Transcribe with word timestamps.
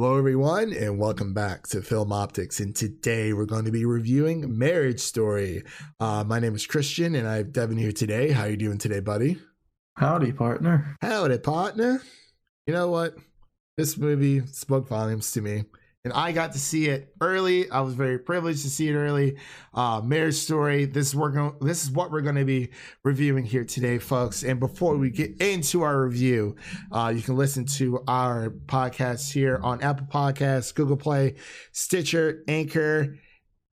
Hello, 0.00 0.16
everyone, 0.16 0.72
and 0.72 0.96
welcome 0.96 1.34
back 1.34 1.66
to 1.66 1.82
Film 1.82 2.10
Optix. 2.10 2.60
And 2.60 2.72
today 2.72 3.32
we're 3.32 3.46
going 3.46 3.64
to 3.64 3.72
be 3.72 3.84
reviewing 3.84 4.56
Marriage 4.56 5.00
Story. 5.00 5.64
Uh, 5.98 6.22
my 6.22 6.38
name 6.38 6.54
is 6.54 6.68
Christian, 6.68 7.16
and 7.16 7.26
I 7.26 7.38
have 7.38 7.52
Devin 7.52 7.78
here 7.78 7.90
today. 7.90 8.30
How 8.30 8.44
are 8.44 8.50
you 8.50 8.56
doing 8.56 8.78
today, 8.78 9.00
buddy? 9.00 9.38
Howdy, 9.96 10.30
partner. 10.34 10.96
Howdy, 11.02 11.38
partner. 11.38 12.00
You 12.68 12.74
know 12.74 12.88
what? 12.88 13.16
This 13.76 13.98
movie 13.98 14.46
spoke 14.46 14.86
volumes 14.86 15.32
to 15.32 15.42
me, 15.42 15.64
and 16.04 16.12
I 16.12 16.32
got 16.32 16.52
to 16.52 16.58
see 16.58 16.86
it 16.86 17.14
early. 17.20 17.70
I 17.70 17.80
was 17.80 17.94
very 17.94 18.18
privileged 18.18 18.62
to 18.62 18.70
see 18.70 18.88
it 18.88 18.94
early. 18.94 19.36
Uh, 19.74 20.00
Marriage 20.02 20.36
Story. 20.36 20.84
This 20.84 21.08
is 21.08 21.16
we're 21.16 21.30
going. 21.30 21.54
This 21.60 21.82
is 21.82 21.90
what 21.90 22.10
we're 22.10 22.22
going 22.22 22.36
to 22.36 22.44
be 22.44 22.70
reviewing 23.04 23.44
here 23.44 23.64
today, 23.64 23.98
folks. 23.98 24.42
And 24.44 24.60
before 24.60 24.96
we 24.96 25.10
get 25.10 25.40
into 25.42 25.82
our 25.82 26.02
review, 26.02 26.56
uh, 26.92 27.12
you 27.14 27.22
can 27.22 27.36
listen 27.36 27.64
to 27.66 28.02
our 28.06 28.50
podcast 28.50 29.32
here 29.32 29.60
on 29.62 29.82
Apple 29.82 30.06
Podcasts, 30.06 30.74
Google 30.74 30.96
Play, 30.96 31.34
Stitcher, 31.72 32.42
Anchor 32.48 33.16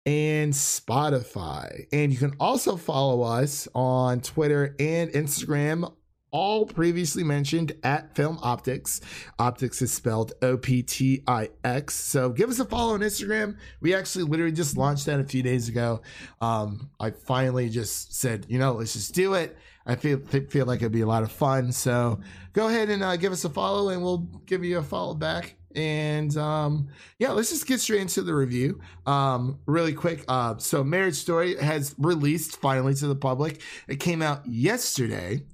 and 0.06 0.52
Spotify. 0.52 1.86
And 1.92 2.12
you 2.12 2.18
can 2.18 2.34
also 2.40 2.76
follow 2.76 3.22
us 3.22 3.68
on 3.74 4.20
Twitter 4.20 4.74
and 4.78 5.10
Instagram, 5.10 5.92
all 6.30 6.66
previously 6.66 7.24
mentioned 7.24 7.72
at 7.82 8.14
Film 8.14 8.38
Optix. 8.38 9.00
Optix 9.38 9.82
is 9.82 9.92
spelled 9.92 10.32
O 10.42 10.56
P 10.56 10.82
T 10.82 11.22
I 11.26 11.50
X. 11.64 11.94
So 11.94 12.30
give 12.30 12.50
us 12.50 12.58
a 12.58 12.64
follow 12.64 12.94
on 12.94 13.00
Instagram. 13.00 13.56
We 13.80 13.94
actually 13.94 14.24
literally 14.24 14.52
just 14.52 14.76
launched 14.76 15.06
that 15.06 15.20
a 15.20 15.24
few 15.24 15.42
days 15.42 15.68
ago. 15.68 16.02
Um, 16.40 16.90
I 16.98 17.10
finally 17.10 17.68
just 17.68 18.14
said, 18.14 18.46
you 18.48 18.58
know, 18.58 18.72
let's 18.72 18.92
just 18.92 19.14
do 19.14 19.34
it. 19.34 19.56
I 19.86 19.96
feel 19.96 20.18
feel 20.18 20.66
like 20.66 20.80
it'd 20.80 20.92
be 20.92 21.00
a 21.00 21.06
lot 21.06 21.22
of 21.22 21.32
fun. 21.32 21.72
So 21.72 22.20
go 22.52 22.68
ahead 22.68 22.90
and 22.90 23.02
uh, 23.02 23.16
give 23.16 23.32
us 23.32 23.44
a 23.44 23.50
follow, 23.50 23.88
and 23.88 24.02
we'll 24.02 24.28
give 24.46 24.64
you 24.64 24.78
a 24.78 24.82
follow 24.82 25.14
back. 25.14 25.56
And 25.74 26.36
um, 26.36 26.88
yeah, 27.18 27.30
let's 27.30 27.50
just 27.50 27.66
get 27.66 27.80
straight 27.80 28.00
into 28.00 28.22
the 28.22 28.34
review. 28.34 28.80
Um, 29.06 29.58
really 29.66 29.92
quick. 29.92 30.24
Uh, 30.26 30.58
so, 30.58 30.82
Marriage 30.82 31.14
Story 31.14 31.56
has 31.56 31.94
released 31.98 32.60
finally 32.60 32.94
to 32.94 33.06
the 33.06 33.14
public. 33.14 33.62
It 33.88 34.00
came 34.00 34.20
out 34.20 34.46
yesterday. 34.46 35.44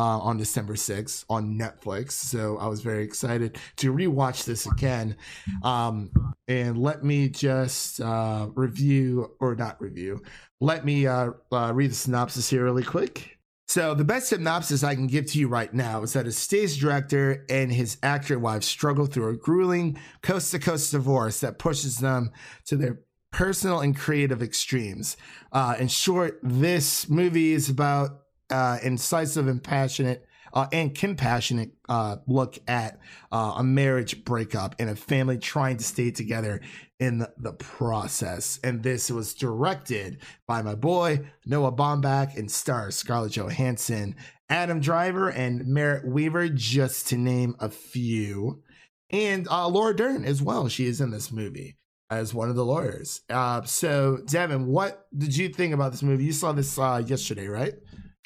Uh, 0.00 0.18
on 0.20 0.38
December 0.38 0.76
6th 0.76 1.26
on 1.28 1.58
Netflix. 1.58 2.12
So 2.12 2.56
I 2.56 2.68
was 2.68 2.80
very 2.80 3.04
excited 3.04 3.58
to 3.76 3.92
rewatch 3.92 4.46
this 4.46 4.64
again. 4.64 5.14
Um, 5.62 6.10
and 6.48 6.78
let 6.78 7.04
me 7.04 7.28
just 7.28 8.00
uh, 8.00 8.48
review, 8.54 9.32
or 9.40 9.54
not 9.54 9.78
review, 9.78 10.22
let 10.58 10.86
me 10.86 11.06
uh, 11.06 11.32
uh, 11.52 11.72
read 11.74 11.90
the 11.90 11.94
synopsis 11.94 12.48
here 12.48 12.64
really 12.64 12.82
quick. 12.82 13.36
So, 13.68 13.92
the 13.92 14.04
best 14.04 14.30
synopsis 14.30 14.82
I 14.82 14.94
can 14.94 15.06
give 15.06 15.26
to 15.26 15.38
you 15.38 15.48
right 15.48 15.72
now 15.74 16.02
is 16.02 16.14
that 16.14 16.26
a 16.26 16.32
stage 16.32 16.80
director 16.80 17.44
and 17.50 17.70
his 17.70 17.98
actor 18.02 18.38
wife 18.38 18.62
struggle 18.64 19.04
through 19.04 19.28
a 19.28 19.36
grueling 19.36 19.98
coast 20.22 20.50
to 20.52 20.58
coast 20.58 20.92
divorce 20.92 21.40
that 21.40 21.58
pushes 21.58 21.98
them 21.98 22.30
to 22.64 22.76
their 22.76 23.02
personal 23.32 23.80
and 23.80 23.94
creative 23.94 24.42
extremes. 24.42 25.18
Uh, 25.52 25.76
in 25.78 25.88
short, 25.88 26.40
this 26.42 27.06
movie 27.10 27.52
is 27.52 27.68
about 27.68 28.22
uh, 28.50 28.78
incisive 28.82 29.48
and 29.48 29.62
passionate 29.62 30.26
uh, 30.52 30.66
and 30.72 30.94
compassionate 30.94 31.72
uh, 31.88 32.16
look 32.26 32.58
at 32.66 32.98
uh, 33.32 33.54
a 33.58 33.64
marriage 33.64 34.24
breakup 34.24 34.74
and 34.78 34.90
a 34.90 34.96
family 34.96 35.38
trying 35.38 35.76
to 35.76 35.84
stay 35.84 36.10
together 36.10 36.60
in 36.98 37.18
the, 37.18 37.32
the 37.38 37.52
process. 37.52 38.58
And 38.62 38.82
this 38.82 39.10
was 39.10 39.34
directed 39.34 40.20
by 40.46 40.62
my 40.62 40.74
boy 40.74 41.20
Noah 41.46 41.72
Baumbach 41.72 42.36
and 42.36 42.50
stars 42.50 42.96
Scarlett 42.96 43.32
Johansson, 43.32 44.16
Adam 44.48 44.80
Driver, 44.80 45.28
and 45.28 45.66
Merritt 45.66 46.06
Wever, 46.06 46.48
just 46.48 47.08
to 47.08 47.16
name 47.16 47.54
a 47.60 47.70
few. 47.70 48.62
And 49.10 49.48
uh, 49.48 49.68
Laura 49.68 49.94
Dern 49.94 50.24
as 50.24 50.42
well. 50.42 50.68
She 50.68 50.86
is 50.86 51.00
in 51.00 51.10
this 51.10 51.32
movie 51.32 51.76
as 52.10 52.34
one 52.34 52.50
of 52.50 52.56
the 52.56 52.64
lawyers. 52.64 53.20
Uh, 53.30 53.62
so, 53.62 54.18
Devin, 54.26 54.66
what 54.66 55.06
did 55.16 55.36
you 55.36 55.48
think 55.48 55.72
about 55.72 55.92
this 55.92 56.02
movie? 56.02 56.24
You 56.24 56.32
saw 56.32 56.52
this 56.52 56.78
uh, 56.78 57.02
yesterday, 57.04 57.46
right? 57.46 57.74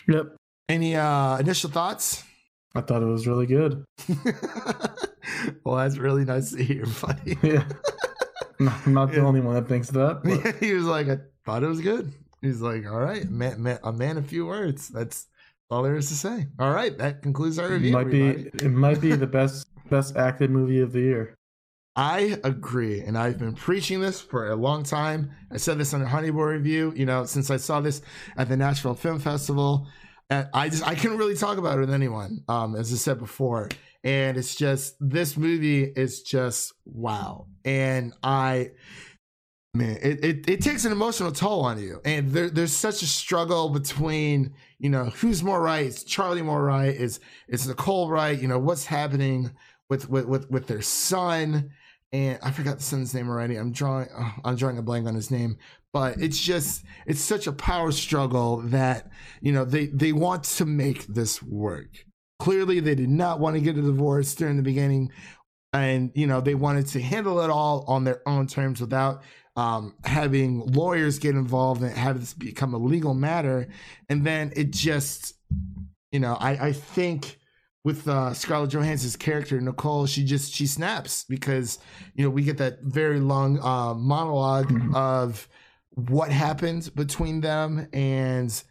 Yep. 0.08 0.36
Any 0.68 0.96
uh, 0.96 1.38
initial 1.38 1.70
thoughts? 1.70 2.22
I 2.74 2.80
thought 2.80 3.02
it 3.02 3.06
was 3.06 3.26
really 3.26 3.46
good. 3.46 3.84
well, 5.64 5.76
that's 5.76 5.96
really 5.98 6.24
nice 6.24 6.50
to 6.52 6.62
hear, 6.62 6.84
buddy. 7.00 7.36
Yeah. 7.42 7.64
I'm 8.86 8.94
not 8.94 9.10
the 9.10 9.16
Yeah. 9.18 9.24
only 9.26 9.40
one 9.40 9.54
that 9.54 9.68
thinks 9.68 9.88
that. 9.90 10.20
but- 10.44 10.56
he 10.62 10.74
was 10.74 10.84
like, 10.84 11.08
I 11.08 11.18
thought 11.44 11.62
it 11.64 11.66
was 11.68 11.80
good. 11.80 12.12
He's 12.40 12.60
like, 12.60 12.86
all 12.86 13.00
right, 13.00 13.28
man, 13.28 13.62
man, 13.62 13.78
a 13.82 13.92
man, 13.92 14.16
a 14.16 14.22
few 14.22 14.46
words. 14.46 14.88
That's 14.88 15.26
all 15.70 15.82
there 15.82 15.96
is 15.96 16.08
to 16.08 16.14
say. 16.14 16.46
All 16.58 16.70
right, 16.72 16.96
that 16.98 17.22
concludes 17.22 17.58
our 17.58 17.66
It 17.68 17.74
review. 17.74 17.92
might 17.92 18.10
be 18.10 18.26
it 18.28 18.70
might 18.70 19.00
be 19.00 19.12
the 19.16 19.26
best 19.26 19.66
best 19.90 20.16
acted 20.16 20.50
movie 20.50 20.80
of 20.80 20.92
the 20.92 21.00
year. 21.00 21.36
I 21.96 22.40
agree, 22.42 23.00
and 23.02 23.16
I've 23.16 23.38
been 23.38 23.54
preaching 23.54 24.00
this 24.00 24.20
for 24.20 24.48
a 24.48 24.56
long 24.56 24.82
time. 24.82 25.30
I 25.52 25.58
said 25.58 25.78
this 25.78 25.94
on 25.94 26.02
a 26.02 26.06
Honeyboy 26.06 26.52
review. 26.52 26.92
You 26.96 27.06
know, 27.06 27.24
since 27.24 27.50
I 27.50 27.56
saw 27.56 27.80
this 27.80 28.02
at 28.36 28.48
the 28.48 28.56
Nashville 28.56 28.94
Film 28.94 29.20
Festival, 29.20 29.86
and 30.28 30.48
I 30.52 30.68
just 30.68 30.84
I 30.84 30.96
couldn't 30.96 31.18
really 31.18 31.36
talk 31.36 31.56
about 31.56 31.78
it 31.78 31.80
with 31.82 31.92
anyone. 31.92 32.42
Um, 32.48 32.74
as 32.74 32.92
I 32.92 32.96
said 32.96 33.20
before, 33.20 33.68
and 34.02 34.36
it's 34.36 34.56
just 34.56 34.96
this 34.98 35.36
movie 35.36 35.84
is 35.84 36.22
just 36.22 36.72
wow, 36.84 37.46
and 37.64 38.12
I. 38.22 38.72
Man, 39.76 39.98
it, 40.02 40.24
it, 40.24 40.48
it 40.48 40.60
takes 40.60 40.84
an 40.84 40.92
emotional 40.92 41.32
toll 41.32 41.62
on 41.62 41.82
you. 41.82 42.00
And 42.04 42.30
there, 42.30 42.48
there's 42.48 42.72
such 42.72 43.02
a 43.02 43.08
struggle 43.08 43.70
between, 43.70 44.54
you 44.78 44.88
know, 44.88 45.06
who's 45.06 45.42
more 45.42 45.60
right? 45.60 45.86
Is 45.86 46.04
Charlie 46.04 46.42
more 46.42 46.62
right? 46.62 46.94
Is 46.94 47.18
is 47.48 47.66
Nicole 47.66 48.08
right? 48.08 48.40
You 48.40 48.46
know, 48.46 48.58
what's 48.60 48.86
happening 48.86 49.50
with 49.90 50.08
with 50.08 50.26
with, 50.26 50.48
with 50.48 50.68
their 50.68 50.80
son? 50.80 51.70
And 52.14 52.38
I 52.44 52.52
forgot 52.52 52.76
the 52.76 52.82
son's 52.84 53.12
name 53.12 53.28
already. 53.28 53.56
I'm 53.56 53.72
drawing 53.72 54.06
oh, 54.16 54.34
I'm 54.44 54.54
drawing 54.54 54.78
a 54.78 54.82
blank 54.82 55.08
on 55.08 55.16
his 55.16 55.32
name, 55.32 55.58
but 55.92 56.22
it's 56.22 56.38
just 56.38 56.84
it's 57.06 57.20
such 57.20 57.48
a 57.48 57.52
power 57.52 57.90
struggle 57.90 58.58
that 58.66 59.10
you 59.40 59.50
know 59.52 59.64
they 59.64 59.86
they 59.86 60.12
want 60.12 60.44
to 60.44 60.64
make 60.64 61.08
this 61.08 61.42
work. 61.42 62.04
Clearly, 62.38 62.78
they 62.78 62.94
did 62.94 63.08
not 63.08 63.40
want 63.40 63.56
to 63.56 63.60
get 63.60 63.76
a 63.76 63.82
divorce 63.82 64.32
during 64.36 64.56
the 64.56 64.62
beginning, 64.62 65.10
and 65.72 66.12
you 66.14 66.28
know 66.28 66.40
they 66.40 66.54
wanted 66.54 66.86
to 66.88 67.02
handle 67.02 67.40
it 67.40 67.50
all 67.50 67.84
on 67.88 68.04
their 68.04 68.22
own 68.28 68.46
terms 68.46 68.80
without 68.80 69.24
um, 69.56 69.96
having 70.04 70.60
lawyers 70.66 71.18
get 71.18 71.34
involved 71.34 71.82
and 71.82 71.96
have 71.96 72.20
this 72.20 72.32
become 72.32 72.74
a 72.74 72.78
legal 72.78 73.14
matter. 73.14 73.66
And 74.08 74.24
then 74.24 74.52
it 74.54 74.70
just, 74.70 75.34
you 76.12 76.20
know, 76.20 76.36
I 76.38 76.68
I 76.68 76.72
think 76.72 77.40
with 77.84 78.08
uh, 78.08 78.32
Scarlett 78.32 78.70
Johansson's 78.70 79.14
character 79.16 79.60
Nicole, 79.60 80.06
she 80.06 80.24
just 80.24 80.52
she 80.52 80.66
snaps 80.66 81.24
because 81.28 81.78
you 82.14 82.24
know 82.24 82.30
we 82.30 82.42
get 82.42 82.56
that 82.58 82.80
very 82.82 83.20
long 83.20 83.58
uh, 83.60 83.94
monolog 83.94 84.64
Mhm. 84.64 84.94
of 84.96 85.46
what 85.90 86.30
happened 86.32 86.90
between 86.96 87.40
them 87.40 87.86
and 87.92 88.62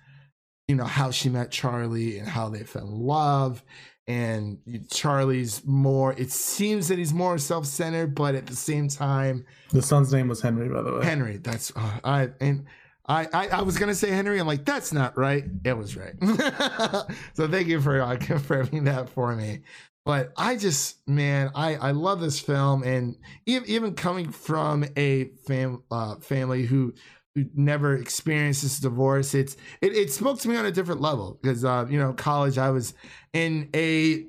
you 0.68 0.76
know 0.76 0.84
how 0.86 1.12
she 1.12 1.30
met 1.30 1.52
Charlie 1.52 2.18
and 2.18 2.28
how 2.28 2.50
they 2.50 2.64
fell 2.64 2.88
in 2.88 3.00
love. 3.00 3.64
And 4.06 4.58
Charlie's 4.92 5.62
more. 5.66 6.12
It 6.14 6.30
seems 6.30 6.90
that 6.90 6.98
he's 6.98 7.14
more 7.14 7.38
self-centered, 7.38 8.14
but 8.14 8.36
at 8.36 8.48
the 8.48 8.56
same 8.56 8.90
time, 8.90 9.46
The 9.72 9.82
son's 9.82 10.12
name 10.12 10.28
was 10.28 10.42
Henry, 10.42 10.68
by 10.68 10.82
the 10.82 10.92
way. 10.96 11.06
Henry. 11.06 11.38
That's 11.38 11.72
uh, 11.74 12.00
I 12.04 12.30
and 12.42 12.66
I, 13.06 13.28
I 13.34 13.48
I 13.48 13.62
was 13.62 13.78
gonna 13.78 13.96
say 13.96 14.10
Henry. 14.10 14.40
I'm 14.40 14.48
like 14.48 14.66
that's 14.66 14.94
not 14.94 15.18
right. 15.18 15.44
It 15.66 15.78
was 15.78 15.98
right. 15.98 16.14
so 17.34 17.48
thank 17.48 17.68
you 17.68 17.82
for 17.82 18.02
uh, 18.02 18.16
confirming 18.22 18.86
that 18.86 19.10
for 19.10 19.36
me. 19.36 19.62
But 20.06 20.32
I 20.38 20.56
just 20.56 21.08
man, 21.08 21.52
I 21.56 21.76
I 21.76 21.92
love 21.92 22.22
this 22.22 22.40
film, 22.40 22.84
and 22.84 23.16
even 23.46 23.96
coming 23.96 24.32
from 24.32 24.86
a 24.96 25.26
fam 25.48 25.84
uh, 25.92 26.16
family 26.16 26.66
who 26.66 26.94
who 27.36 27.46
never 27.56 27.96
experienced 27.96 28.64
this 28.64 28.80
divorce, 28.80 29.34
it's 29.34 29.58
it, 29.82 29.94
it 29.96 30.12
spoke 30.12 30.40
to 30.40 30.50
me 30.50 30.56
on 30.56 30.66
a 30.66 30.72
different 30.72 31.02
level 31.02 31.40
because 31.42 31.66
uh 31.66 31.86
you 31.90 32.00
know 32.00 32.14
college 32.14 32.58
I 32.58 32.70
was 32.70 32.94
in 33.34 33.70
a 33.76 34.26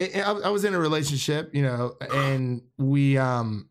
I, 0.00 0.40
I 0.44 0.48
was 0.48 0.64
in 0.64 0.74
a 0.74 0.78
relationship, 0.78 1.54
you 1.54 1.62
know, 1.62 1.96
and 2.12 2.62
we 2.78 3.18
um 3.18 3.68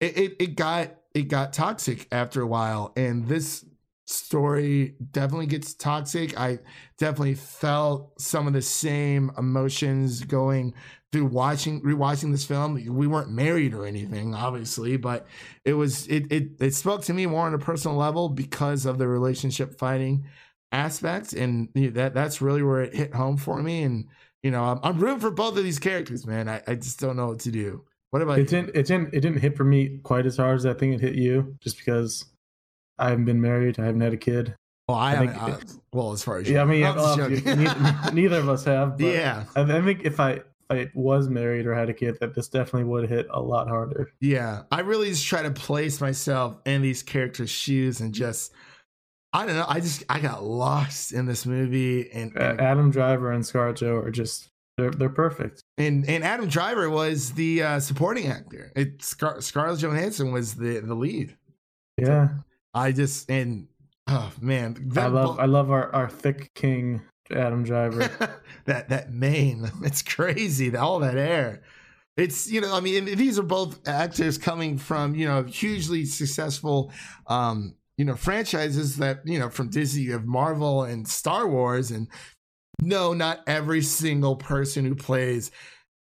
it, 0.00 0.18
it, 0.18 0.36
it 0.40 0.56
got 0.56 0.94
it 1.14 1.28
got 1.28 1.52
toxic 1.52 2.06
after 2.12 2.42
a 2.42 2.46
while 2.46 2.92
and 2.96 3.26
this 3.26 3.64
story 4.08 4.94
definitely 5.12 5.46
gets 5.46 5.74
toxic. 5.74 6.38
I 6.38 6.58
definitely 6.96 7.34
felt 7.34 8.20
some 8.20 8.46
of 8.46 8.52
the 8.54 8.62
same 8.62 9.30
emotions 9.36 10.24
going 10.24 10.74
through 11.12 11.26
watching 11.26 11.82
rewatching 11.82 12.32
this 12.32 12.44
film. 12.44 12.74
We 12.74 13.06
weren't 13.06 13.30
married 13.30 13.74
or 13.74 13.86
anything, 13.86 14.34
obviously, 14.34 14.96
but 14.96 15.26
it 15.64 15.74
was 15.74 16.06
it 16.08 16.30
it 16.32 16.50
it 16.60 16.74
spoke 16.74 17.02
to 17.04 17.14
me 17.14 17.26
more 17.26 17.46
on 17.46 17.54
a 17.54 17.58
personal 17.58 17.96
level 17.96 18.28
because 18.30 18.86
of 18.86 18.98
the 18.98 19.08
relationship 19.08 19.78
fighting 19.78 20.26
aspect, 20.72 21.32
and 21.34 21.68
that 21.74 22.14
that's 22.14 22.40
really 22.40 22.62
where 22.62 22.82
it 22.82 22.94
hit 22.94 23.14
home 23.14 23.36
for 23.36 23.62
me. 23.62 23.82
And 23.82 24.06
you 24.42 24.50
know, 24.50 24.64
I'm, 24.64 24.80
I'm 24.82 24.98
rooting 24.98 25.20
for 25.20 25.30
both 25.30 25.56
of 25.56 25.64
these 25.64 25.78
characters, 25.78 26.26
man. 26.26 26.48
I, 26.48 26.62
I 26.66 26.74
just 26.76 26.98
don't 27.00 27.16
know 27.16 27.28
what 27.28 27.40
to 27.40 27.50
do. 27.50 27.84
What 28.10 28.22
about 28.22 28.38
It 28.38 28.42
you? 28.42 28.48
didn't. 28.48 28.70
It 28.74 28.86
didn't. 28.86 29.12
It 29.14 29.20
didn't 29.20 29.40
hit 29.40 29.56
for 29.56 29.64
me 29.64 29.98
quite 30.02 30.26
as 30.26 30.36
hard 30.38 30.56
as 30.56 30.66
I 30.66 30.74
think 30.74 30.94
it 30.94 31.00
hit 31.00 31.14
you, 31.14 31.56
just 31.60 31.76
because 31.78 32.24
I 32.98 33.10
haven't 33.10 33.24
been 33.26 33.40
married. 33.40 33.78
I 33.78 33.84
haven't 33.86 34.00
had 34.00 34.12
a 34.12 34.16
kid. 34.18 34.54
Well, 34.88 34.96
I, 34.98 35.12
I 35.14 35.18
think 35.18 35.42
uh, 35.42 35.56
well, 35.92 36.12
as 36.12 36.22
far 36.24 36.38
as 36.38 36.48
Yeah, 36.48 36.62
I 36.62 36.64
mean, 36.64 36.84
I'm 36.84 36.94
just 36.94 37.18
obviously, 37.20 37.44
joking. 37.44 37.64
neither, 37.64 37.94
neither 38.14 38.38
of 38.38 38.48
us 38.48 38.64
have. 38.64 38.96
But 38.98 39.06
yeah, 39.06 39.44
I, 39.54 39.60
I 39.60 39.82
think 39.82 40.00
if 40.04 40.18
I 40.18 40.40
I 40.70 40.90
was 40.94 41.28
married 41.28 41.66
or 41.66 41.74
had 41.74 41.88
a 41.90 41.94
kid, 41.94 42.18
that 42.20 42.34
this 42.34 42.48
definitely 42.48 42.84
would 42.84 43.08
hit 43.08 43.26
a 43.30 43.40
lot 43.40 43.68
harder. 43.68 44.10
yeah. 44.20 44.62
I 44.70 44.80
really 44.80 45.08
just 45.08 45.26
try 45.26 45.42
to 45.42 45.50
place 45.50 46.00
myself 46.00 46.58
in 46.66 46.82
these 46.82 47.02
characters' 47.02 47.48
shoes 47.48 48.00
and 48.02 48.12
just, 48.12 48.52
I 49.32 49.46
don't 49.46 49.56
know. 49.56 49.64
I 49.66 49.80
just 49.80 50.04
I 50.10 50.20
got 50.20 50.44
lost 50.44 51.12
in 51.12 51.24
this 51.26 51.44
movie, 51.46 52.10
and 52.10 52.36
and 52.36 52.60
Adam 52.60 52.90
Driver 52.90 53.30
and 53.32 53.44
Scarlett 53.46 53.76
Joe 53.76 53.96
are 53.96 54.10
just 54.10 54.48
they're 54.78 54.90
they're 54.90 55.08
perfect. 55.10 55.62
and, 55.76 56.08
and 56.08 56.22
Adam 56.24 56.48
Driver 56.48 56.88
was 56.88 57.32
the 57.32 57.62
uh, 57.62 57.80
supporting 57.80 58.26
actor. 58.28 58.72
It 58.76 59.02
Scar- 59.02 59.40
Scarlett 59.42 59.80
Johansson 59.80 60.32
was 60.32 60.54
the 60.54 60.80
the 60.80 60.94
lead. 60.94 61.36
Yeah, 61.98 62.28
I 62.74 62.92
just 62.92 63.30
and 63.30 63.68
oh 64.06 64.32
man, 64.40 64.92
I 64.96 65.06
love 65.06 65.38
I 65.38 65.46
love 65.46 65.70
our 65.70 65.94
our 65.94 66.08
thick 66.08 66.52
king 66.54 67.02
Adam 67.30 67.64
Driver. 67.64 68.40
that 68.64 68.88
that 68.88 69.12
mane. 69.12 69.70
It's 69.82 70.02
crazy. 70.02 70.74
All 70.76 71.00
that 71.00 71.16
air. 71.16 71.62
It's 72.16 72.50
you 72.50 72.60
know 72.60 72.74
I 72.74 72.80
mean 72.80 73.04
these 73.04 73.38
are 73.38 73.44
both 73.44 73.86
actors 73.86 74.38
coming 74.38 74.76
from 74.76 75.14
you 75.14 75.26
know 75.26 75.44
hugely 75.44 76.04
successful 76.04 76.92
um 77.28 77.74
you 77.96 78.04
know 78.04 78.16
franchises 78.16 78.96
that 78.96 79.20
you 79.24 79.38
know 79.38 79.50
from 79.50 79.70
Disney 79.70 80.02
you 80.02 80.12
have 80.12 80.26
Marvel 80.26 80.82
and 80.82 81.06
Star 81.06 81.46
Wars 81.46 81.90
and 81.90 82.08
no 82.82 83.12
not 83.12 83.40
every 83.46 83.82
single 83.82 84.36
person 84.36 84.84
who 84.84 84.94
plays 84.96 85.50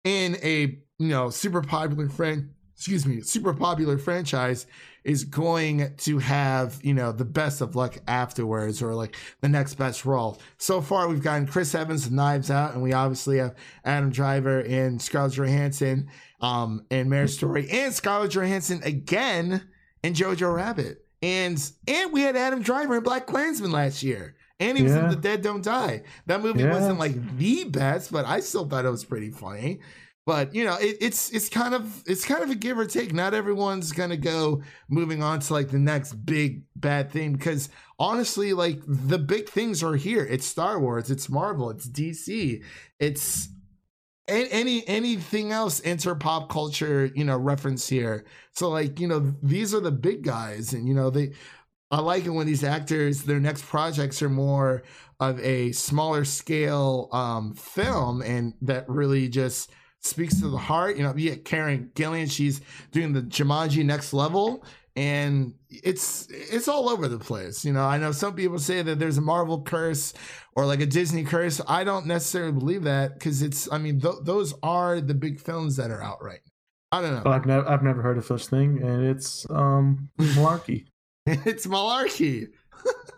in 0.05 0.37
a 0.41 0.77
you 0.99 1.09
know 1.09 1.29
super 1.29 1.61
popular 1.61 2.07
friend 2.07 2.51
excuse 2.75 3.05
me 3.05 3.21
super 3.21 3.53
popular 3.53 3.97
franchise 3.97 4.67
is 5.05 5.23
going 5.23 5.95
to 5.97 6.17
have 6.17 6.79
you 6.83 6.93
know 6.93 7.11
the 7.11 7.23
best 7.23 7.61
of 7.61 7.75
luck 7.75 7.95
afterwards 8.07 8.81
or 8.81 8.93
like 8.95 9.15
the 9.41 9.47
next 9.47 9.75
best 9.75 10.03
role. 10.03 10.39
So 10.57 10.81
far 10.81 11.07
we've 11.07 11.23
gotten 11.23 11.47
chris 11.47 11.73
evans 11.75 12.07
and 12.07 12.15
knives 12.15 12.49
out 12.51 12.73
and 12.73 12.81
we 12.83 12.91
obviously 12.91 13.37
have 13.37 13.55
adam 13.85 14.09
driver 14.09 14.59
and 14.61 15.01
scarlett 15.01 15.33
johansson 15.33 16.09
um 16.41 16.85
and 16.91 17.09
Marriage 17.09 17.31
Story 17.31 17.69
and 17.69 17.93
scarlett 17.93 18.31
johansson 18.31 18.81
again 18.83 19.61
in 20.03 20.13
jojo 20.13 20.53
rabbit. 20.53 21.05
And 21.21 21.57
and 21.87 22.11
we 22.11 22.21
had 22.21 22.35
adam 22.35 22.61
driver 22.61 22.97
in 22.97 23.03
black 23.03 23.27
klansman 23.27 23.71
last 23.71 24.01
year 24.03 24.35
and 24.59 24.77
he 24.77 24.83
was 24.83 24.93
in 24.95 25.09
the 25.09 25.15
dead 25.15 25.41
don't 25.41 25.63
die. 25.63 26.01
That 26.27 26.41
movie 26.41 26.63
Yeah. 26.63 26.73
wasn't 26.73 26.97
like 26.97 27.37
the 27.37 27.65
best 27.65 28.11
but 28.11 28.25
i 28.25 28.39
still 28.39 28.67
thought 28.67 28.85
it 28.85 28.89
was 28.89 29.05
pretty 29.05 29.29
funny 29.29 29.81
but 30.25 30.55
you 30.55 30.63
know 30.63 30.75
it, 30.75 30.97
it's 30.99 31.29
it's 31.31 31.49
kind 31.49 31.73
of 31.73 32.03
it's 32.07 32.25
kind 32.25 32.43
of 32.43 32.49
a 32.49 32.55
give 32.55 32.77
or 32.77 32.85
take. 32.85 33.13
Not 33.13 33.33
everyone's 33.33 33.91
gonna 33.91 34.17
go 34.17 34.61
moving 34.89 35.21
on 35.21 35.39
to 35.39 35.53
like 35.53 35.69
the 35.69 35.79
next 35.79 36.13
big 36.13 36.63
bad 36.75 37.11
thing 37.11 37.33
because 37.33 37.69
honestly 37.99 38.53
like 38.53 38.79
the 38.87 39.19
big 39.19 39.49
things 39.49 39.83
are 39.83 39.95
here. 39.95 40.25
It's 40.25 40.45
star 40.45 40.79
wars. 40.79 41.11
It's 41.11 41.29
marvel. 41.29 41.69
It's 41.69 41.87
dc 41.87 42.63
it's 42.99 43.49
any 44.27 44.87
anything 44.87 45.51
else 45.51 45.81
enter 45.85 46.15
pop 46.15 46.49
culture 46.49 47.11
you 47.13 47.23
know 47.23 47.37
reference 47.37 47.87
here. 47.87 48.25
So 48.53 48.69
like 48.69 48.99
you 48.99 49.07
know 49.07 49.35
these 49.43 49.73
are 49.75 49.79
the 49.79 49.91
big 49.91 50.23
guys 50.23 50.73
and 50.73 50.87
you 50.87 50.93
know 50.93 51.09
they 51.09 51.33
i 51.91 51.99
like 51.99 52.25
it 52.25 52.29
when 52.29 52.47
these 52.47 52.63
actors 52.63 53.23
their 53.23 53.39
next 53.39 53.63
projects 53.65 54.21
are 54.23 54.29
more 54.29 54.81
of 55.19 55.39
a 55.41 55.71
smaller 55.71 56.25
scale 56.25 57.09
um 57.11 57.53
film 57.53 58.23
and 58.23 58.55
that 58.61 58.89
really 58.89 59.29
just 59.29 59.69
speaks 60.05 60.39
to 60.39 60.47
the 60.49 60.57
heart 60.57 60.97
you 60.97 61.03
know 61.03 61.13
yeah 61.17 61.35
karen 61.35 61.89
gillan 61.95 62.29
she's 62.29 62.61
doing 62.91 63.13
the 63.13 63.21
jumanji 63.21 63.83
next 63.83 64.13
level 64.13 64.63
and 64.95 65.53
it's 65.69 66.27
it's 66.29 66.67
all 66.67 66.87
over 66.89 67.07
the 67.07 67.19
place 67.19 67.65
you 67.65 67.73
know 67.73 67.83
i 67.83 67.97
know 67.97 68.11
some 68.11 68.33
people 68.33 68.57
say 68.57 68.81
that 68.81 68.97
there's 68.97 69.17
a 69.17 69.21
marvel 69.21 69.61
curse 69.61 70.13
or 70.55 70.65
like 70.65 70.79
a 70.79 70.85
disney 70.85 71.23
curse 71.23 71.59
i 71.67 71.83
don't 71.83 72.05
necessarily 72.05 72.53
believe 72.53 72.83
that 72.83 73.13
because 73.13 73.41
it's 73.41 73.69
i 73.71 73.77
mean 73.77 73.99
th- 73.99 74.15
those 74.21 74.53
are 74.63 75.01
the 75.01 75.13
big 75.13 75.39
films 75.39 75.75
that 75.75 75.91
are 75.91 76.01
out 76.01 76.23
right 76.23 76.39
now. 76.45 76.99
i 76.99 77.01
don't 77.01 77.23
know 77.23 77.31
I've 77.31 77.45
never 77.45 77.69
I've 77.69 77.83
never 77.83 78.01
heard 78.01 78.17
of 78.17 78.25
such 78.25 78.47
thing, 78.47 78.81
and 78.81 79.05
it's 79.05 79.45
um 79.49 80.09
malarkey. 80.17 80.85
it's 81.25 81.65
malarkey. 81.65 82.47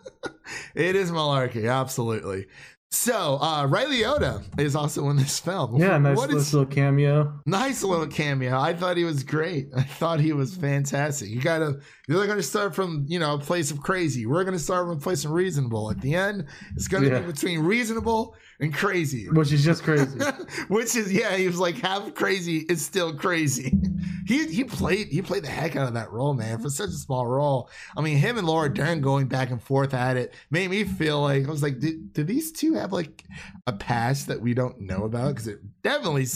it 0.74 0.96
is 0.96 1.10
malarkey, 1.10 1.70
absolutely. 1.70 2.46
So, 2.90 3.36
uh 3.42 3.66
Ray 3.66 3.84
Liotta 3.84 4.42
is 4.58 4.74
also 4.74 5.10
in 5.10 5.16
this 5.16 5.38
film. 5.38 5.76
Yeah, 5.76 5.98
nice 5.98 6.16
What 6.16 6.28
little, 6.28 6.40
is- 6.40 6.54
little 6.54 6.66
cameo. 6.72 7.38
nice 7.44 7.82
little 7.84 8.06
cameo. 8.06 8.58
I 8.58 8.72
thought 8.72 8.96
he 8.96 9.04
was 9.04 9.22
great. 9.24 9.68
I 9.76 9.82
thought 9.82 10.20
he 10.20 10.32
was 10.32 10.56
fantastic. 10.56 11.28
You 11.28 11.40
gotta, 11.42 11.80
you're 12.08 12.26
gonna 12.26 12.42
start 12.42 12.74
from 12.74 13.04
you 13.06 13.18
know 13.18 13.34
a 13.34 13.38
place 13.38 13.70
of 13.70 13.82
crazy. 13.82 14.24
We're 14.24 14.44
gonna 14.44 14.58
start 14.58 14.86
from 14.86 14.96
a 14.96 15.00
place 15.00 15.26
of 15.26 15.32
reasonable. 15.32 15.90
At 15.90 16.00
the 16.00 16.14
end, 16.14 16.46
it's 16.76 16.88
gonna 16.88 17.08
Yeah. 17.08 17.20
be 17.20 17.26
between 17.26 17.60
reasonable 17.60 18.34
and 18.60 18.74
crazy. 18.74 19.28
Which 19.28 19.52
is 19.52 19.64
just 19.64 19.82
crazy. 19.82 20.18
Which 20.68 20.96
is 20.96 21.12
yeah, 21.12 21.36
he 21.36 21.46
was 21.46 21.58
like 21.58 21.76
half 21.76 22.14
crazy 22.14 22.58
is 22.68 22.84
still 22.84 23.14
crazy. 23.14 23.72
He 24.28 24.46
he 24.46 24.62
played 24.62 25.08
he 25.08 25.22
played 25.22 25.42
the 25.42 25.48
heck 25.48 25.74
out 25.74 25.88
of 25.88 25.94
that 25.94 26.12
role, 26.12 26.34
man, 26.34 26.58
for 26.58 26.68
such 26.68 26.90
a 26.90 26.92
small 26.92 27.26
role. 27.26 27.70
I 27.96 28.02
mean, 28.02 28.18
him 28.18 28.36
and 28.36 28.46
Laura 28.46 28.72
Dern 28.72 29.00
going 29.00 29.26
back 29.26 29.50
and 29.50 29.60
forth 29.60 29.94
at 29.94 30.18
it 30.18 30.34
made 30.50 30.68
me 30.68 30.84
feel 30.84 31.22
like 31.22 31.46
I 31.46 31.50
was 31.50 31.62
like, 31.62 31.78
did, 31.78 32.12
did 32.12 32.26
these 32.26 32.52
two 32.52 32.74
have 32.74 32.92
like 32.92 33.24
a 33.66 33.72
past 33.72 34.26
that 34.26 34.42
we 34.42 34.52
don't 34.52 34.82
know 34.82 35.04
about? 35.04 35.28
Because 35.28 35.48
it 35.48 35.60
definitely. 35.82 36.26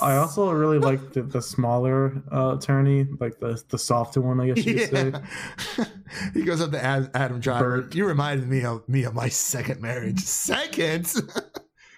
I 0.00 0.16
also 0.16 0.50
really 0.50 0.78
liked 0.90 1.12
the, 1.12 1.24
the 1.24 1.42
smaller 1.42 2.22
uh, 2.32 2.56
attorney, 2.56 3.06
like 3.20 3.38
the 3.38 3.62
the 3.68 3.78
softer 3.78 4.22
one, 4.22 4.40
I 4.40 4.52
guess 4.52 4.64
you 4.64 4.74
could 4.74 4.90
say. 4.90 5.86
He 6.32 6.44
goes 6.44 6.62
up 6.62 6.70
to 6.70 6.82
Ad- 6.82 7.10
Adam 7.12 7.38
Driver. 7.38 7.82
Bert. 7.82 7.94
You 7.94 8.06
reminded 8.06 8.48
me 8.48 8.64
of 8.64 8.88
me 8.88 9.04
of 9.04 9.14
my 9.14 9.28
second 9.28 9.82
marriage. 9.82 10.20
Second? 10.20 11.12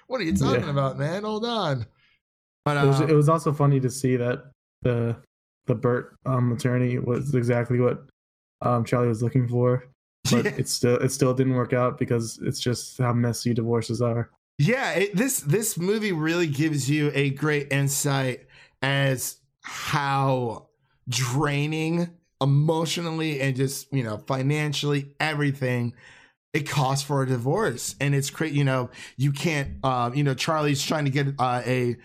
What 0.07 0.21
are 0.21 0.25
you 0.25 0.37
talking 0.37 0.65
Yeah. 0.65 0.71
about, 0.71 0.99
man? 0.99 1.25
Hold 1.25 1.45
on. 1.45 1.87
But 2.65 2.83
It 2.83 2.87
was, 2.87 3.01
uh, 3.01 3.07
it 3.07 3.13
was 3.15 3.29
also 3.29 3.53
funny 3.53 3.81
to 3.81 3.91
see 3.91 4.17
that 4.17 4.51
the 4.83 5.17
the 5.67 5.75
Bert 5.75 6.17
um, 6.27 6.53
attorney 6.53 6.99
was 6.99 7.35
exactly 7.35 7.81
what 7.81 8.05
um, 8.61 8.85
Charlie 8.85 9.09
was 9.09 9.23
looking 9.23 9.49
for, 9.49 9.85
but 10.31 10.45
Yeah. 10.45 10.51
it 10.59 10.69
still 10.69 10.97
it 10.97 11.11
still 11.11 11.35
didn't 11.35 11.55
work 11.55 11.73
out 11.73 11.99
because 11.99 12.39
it's 12.43 12.61
just 12.61 12.99
how 12.99 13.13
messy 13.13 13.55
divorces 13.55 14.01
are. 14.03 14.31
Yeah, 14.59 14.93
it, 14.93 15.17
this 15.17 15.41
this 15.41 15.77
movie 15.79 16.13
really 16.13 16.47
gives 16.47 16.89
you 16.89 17.11
a 17.15 17.31
great 17.31 17.73
insight 17.73 18.47
as 18.83 19.39
how 19.63 20.69
draining 21.09 22.11
emotionally 22.41 23.41
and 23.41 23.57
just 23.57 23.93
you 23.93 24.03
know 24.03 24.19
financially 24.27 25.13
everything 25.21 25.95
it 26.55 26.69
costs 26.69 27.05
for 27.05 27.23
a 27.23 27.27
divorce 27.27 27.95
and 28.01 28.15
it's 28.15 28.31
great 28.31 28.53
you 28.55 28.65
know 28.65 28.89
you 29.17 29.33
can't 29.33 29.71
uh 29.85 30.11
you 30.15 30.25
know 30.25 30.35
charlie's 30.35 30.83
trying 30.83 31.05
to 31.05 31.11
get 31.11 31.27
uh, 31.39 31.61
a 31.67 31.97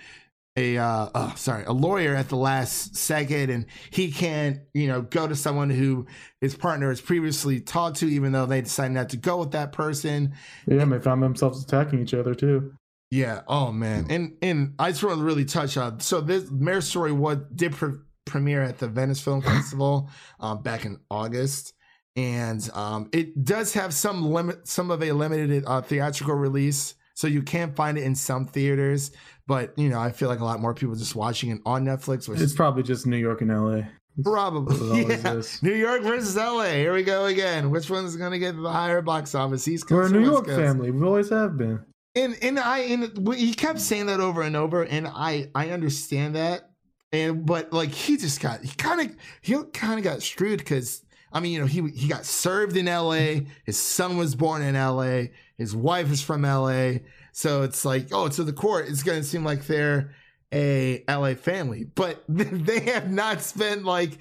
a 0.58 0.78
uh 0.78 1.10
oh, 1.16 1.34
sorry 1.38 1.64
a 1.66 1.72
lawyer 1.72 2.16
at 2.16 2.28
the 2.28 2.36
last 2.36 2.96
second 2.96 3.50
and 3.52 3.66
he 3.92 4.12
can't 4.12 4.60
you 4.74 4.88
know 4.88 5.02
go 5.04 5.28
to 5.28 5.36
someone 5.36 5.70
who 5.70 6.06
his 6.42 6.56
partner 6.56 6.90
has 6.90 7.00
previously 7.00 7.62
talked 7.62 7.98
to 7.98 8.08
even 8.08 8.32
though 8.32 8.46
they 8.48 8.60
decided 8.62 8.94
not 8.94 9.10
to 9.10 9.18
go 9.18 9.38
with 9.38 9.52
that 9.52 9.72
person 9.72 10.34
Yeah, 10.66 10.82
and 10.82 10.92
they 10.92 11.00
found 11.00 11.22
themselves 11.24 11.64
attacking 11.64 12.02
each 12.02 12.14
other 12.16 12.34
too. 12.34 12.74
yeah. 13.12 13.42
Oh 13.48 13.72
man. 13.72 14.08
And 14.10 14.36
and 14.42 14.74
I 14.80 14.90
just 14.92 15.04
want 15.04 15.20
to 15.20 15.24
really 15.24 15.46
touch 15.46 15.78
on 15.78 16.00
so 16.00 16.20
this 16.20 16.50
Marriage 16.52 16.86
Story 16.86 17.12
what 17.12 17.56
did 17.56 17.74
pre- 17.74 18.00
premiere 18.26 18.64
at 18.64 18.80
the 18.80 18.88
Venice 18.88 19.22
Film 19.22 19.42
Festival 19.54 20.10
um, 20.40 20.62
back 20.64 20.84
in 20.86 21.00
August, 21.10 21.74
and 22.20 22.70
um, 22.74 23.10
it 23.14 23.44
does 23.46 23.74
have 23.74 23.94
some 23.94 24.26
limit 24.32 24.68
some 24.68 24.92
of 24.92 25.02
a 25.02 25.12
limited 25.12 25.64
uh, 25.66 25.82
theatrical 25.82 26.36
release. 26.36 26.96
So 27.14 27.28
you 27.28 27.42
can't 27.42 27.76
find 27.76 27.98
it 27.98 28.04
in 28.04 28.16
some 28.16 28.46
theaters, 28.46 29.12
but 29.48 29.74
you 29.78 29.90
know 29.90 30.00
I 30.00 30.12
feel 30.12 30.30
like 30.30 30.40
a 30.40 30.46
lot 30.46 30.60
more 30.60 30.74
people 30.74 30.96
just 30.96 31.16
watching 31.16 31.50
it 31.52 31.60
on 31.66 31.84
Netflix, 31.86 32.28
which 32.30 32.40
It's 32.42 32.54
probably 32.54 32.84
just 32.84 33.06
New 33.08 33.18
York 33.18 33.42
and 33.42 33.50
LA. 33.52 33.82
probably 34.24 35.02
yeah. 35.08 35.42
New 35.62 35.74
York 35.74 36.02
versus 36.04 36.36
LA. 36.36 36.72
Here 36.84 36.94
we 36.94 37.04
go 37.04 37.26
again. 37.26 37.70
Which 37.72 37.90
one's 37.90 38.16
going 38.16 38.32
to 38.32 38.40
get 38.40 38.56
the 38.62 38.70
higher 38.72 39.02
box 39.02 39.36
office? 39.36 39.68
East 39.68 39.90
We're 39.90 40.08
a 40.08 40.10
New 40.10 40.24
York 40.24 40.46
Coast? 40.46 40.58
family. 40.60 40.92
We 40.92 41.06
always 41.06 41.30
have 41.30 41.58
been. 41.58 41.80
and 42.16 42.38
and 42.42 42.60
I 42.60 42.80
and 42.80 43.36
he 43.36 43.54
kept 43.54 43.80
saying 43.82 44.08
that 44.08 44.20
over 44.20 44.42
and 44.42 44.56
over, 44.56 44.84
and 44.84 45.08
I 45.08 45.50
I 45.56 45.70
understand 45.72 46.36
that, 46.36 46.70
and 47.12 47.46
but 47.46 47.74
like 47.74 47.92
he 47.92 48.18
just 48.18 48.40
got 48.42 48.62
he 48.64 48.74
kind 48.76 49.02
of 49.02 49.16
he 49.42 49.56
kind 49.74 50.00
of 50.00 50.04
got 50.04 50.22
screwed 50.24 50.60
because 50.60 51.04
I 51.32 51.40
mean, 51.40 51.54
you 51.54 51.60
know, 51.60 51.66
he 51.66 51.88
he 51.90 52.08
got 52.08 52.26
served 52.26 52.76
in 52.78 52.88
L.A. 52.88 53.48
His 53.66 53.78
son 53.78 54.18
was 54.18 54.36
born 54.36 54.62
in 54.62 54.76
L.A. 54.76 55.32
His 55.58 55.76
wife 55.76 56.12
is 56.12 56.22
from 56.22 56.46
L.A. 56.46 57.04
So 57.32 57.64
it's 57.64 57.86
like, 57.86 58.08
oh, 58.12 58.28
to 58.30 58.44
the 58.44 58.54
court, 58.54 58.88
it's 58.88 59.04
going 59.04 59.20
to 59.20 59.28
seem 59.28 59.44
like 59.44 59.66
they're 59.66 60.14
a 60.52 61.04
LA 61.08 61.36
family, 61.36 61.84
but 61.84 62.24
they 62.28 62.80
have 62.82 63.12
not 63.12 63.42
spent 63.42 63.86
like 63.86 64.18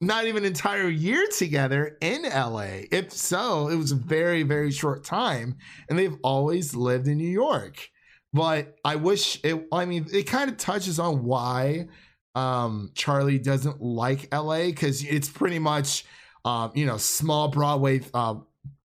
not 0.00 0.26
even 0.26 0.44
an 0.44 0.48
entire 0.48 0.88
year 0.88 1.26
together 1.36 1.98
in 2.00 2.22
LA. 2.22 2.84
If 2.90 3.12
so, 3.12 3.68
it 3.68 3.76
was 3.76 3.92
a 3.92 3.96
very, 3.96 4.42
very 4.42 4.70
short 4.70 5.04
time, 5.04 5.56
and 5.88 5.98
they've 5.98 6.16
always 6.22 6.74
lived 6.74 7.06
in 7.06 7.18
New 7.18 7.28
York. 7.28 7.90
But 8.32 8.76
I 8.84 8.96
wish 8.96 9.40
it, 9.44 9.66
I 9.72 9.84
mean, 9.84 10.06
it 10.12 10.24
kind 10.24 10.50
of 10.50 10.56
touches 10.56 10.98
on 10.98 11.24
why 11.24 11.88
um, 12.34 12.92
Charlie 12.94 13.38
doesn't 13.38 13.82
like 13.82 14.32
LA 14.32 14.66
because 14.66 15.04
it's 15.04 15.28
pretty 15.28 15.58
much, 15.58 16.04
um, 16.44 16.72
you 16.74 16.86
know, 16.86 16.96
small 16.96 17.48
Broadway, 17.48 18.00
uh, 18.14 18.36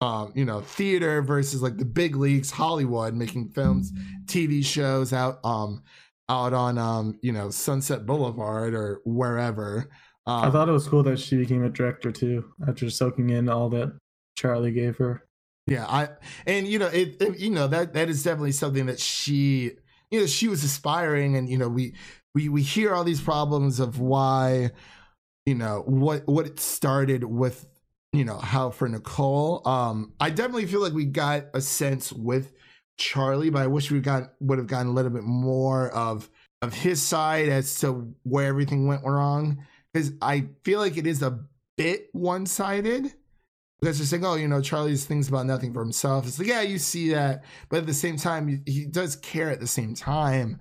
um, 0.00 0.32
you 0.34 0.44
know, 0.44 0.60
theater 0.60 1.22
versus 1.22 1.62
like 1.62 1.76
the 1.76 1.84
big 1.84 2.16
leagues, 2.16 2.50
Hollywood, 2.50 3.14
making 3.14 3.50
films, 3.50 3.92
TV 4.26 4.64
shows 4.64 5.12
out, 5.12 5.40
um, 5.44 5.82
out 6.28 6.52
on, 6.52 6.78
um, 6.78 7.18
you 7.22 7.32
know, 7.32 7.50
Sunset 7.50 8.06
Boulevard 8.06 8.74
or 8.74 9.00
wherever. 9.04 9.90
Um, 10.26 10.44
I 10.44 10.50
thought 10.50 10.68
it 10.68 10.72
was 10.72 10.86
cool 10.86 11.02
that 11.04 11.18
she 11.18 11.36
became 11.36 11.64
a 11.64 11.70
director 11.70 12.12
too 12.12 12.52
after 12.66 12.88
soaking 12.88 13.30
in 13.30 13.48
all 13.48 13.68
that 13.70 13.98
Charlie 14.36 14.72
gave 14.72 14.96
her. 14.98 15.26
Yeah, 15.66 15.86
I 15.86 16.08
and 16.46 16.66
you 16.66 16.78
know 16.78 16.86
it, 16.86 17.20
it, 17.20 17.38
you 17.38 17.50
know 17.50 17.68
that 17.68 17.92
that 17.94 18.08
is 18.08 18.22
definitely 18.22 18.52
something 18.52 18.86
that 18.86 18.98
she 18.98 19.72
you 20.10 20.20
know 20.20 20.26
she 20.26 20.48
was 20.48 20.64
aspiring 20.64 21.36
and 21.36 21.48
you 21.48 21.58
know 21.58 21.68
we 21.68 21.94
we 22.34 22.48
we 22.48 22.62
hear 22.62 22.94
all 22.94 23.04
these 23.04 23.20
problems 23.20 23.80
of 23.80 24.00
why 24.00 24.70
you 25.50 25.56
know 25.56 25.82
what 25.84 26.26
what 26.28 26.46
it 26.46 26.60
started 26.60 27.24
with 27.24 27.66
you 28.12 28.24
know 28.24 28.38
how 28.38 28.70
for 28.70 28.88
Nicole 28.88 29.66
um 29.66 30.12
I 30.20 30.30
definitely 30.30 30.66
feel 30.66 30.80
like 30.80 30.92
we 30.92 31.06
got 31.06 31.46
a 31.54 31.60
sense 31.60 32.12
with 32.12 32.52
Charlie 32.98 33.50
but 33.50 33.62
I 33.62 33.66
wish 33.66 33.90
we 33.90 33.98
got 33.98 34.34
would 34.38 34.58
have 34.58 34.68
gotten 34.68 34.86
a 34.86 34.92
little 34.92 35.10
bit 35.10 35.24
more 35.24 35.90
of 35.90 36.30
of 36.62 36.72
his 36.72 37.02
side 37.02 37.48
as 37.48 37.80
to 37.80 38.14
where 38.22 38.46
everything 38.46 38.86
went 38.86 39.02
wrong 39.04 39.66
because 39.92 40.12
I 40.22 40.46
feel 40.62 40.78
like 40.78 40.96
it 40.96 41.06
is 41.08 41.20
a 41.20 41.40
bit 41.76 42.10
one 42.12 42.46
sided 42.46 43.12
because 43.80 43.98
they're 43.98 44.06
saying, 44.06 44.24
oh, 44.24 44.34
you 44.34 44.46
know, 44.46 44.60
Charlie's 44.60 45.04
thinks 45.06 45.28
about 45.28 45.46
nothing 45.46 45.72
for 45.72 45.80
himself. 45.80 46.26
It's 46.26 46.38
like, 46.38 46.48
yeah, 46.48 46.60
you 46.60 46.78
see 46.78 47.12
that, 47.12 47.44
but 47.70 47.78
at 47.78 47.86
the 47.86 47.94
same 47.94 48.18
time, 48.18 48.62
he 48.66 48.84
does 48.84 49.16
care 49.16 49.50
at 49.50 49.58
the 49.58 49.66
same 49.66 49.94
time. 49.94 50.60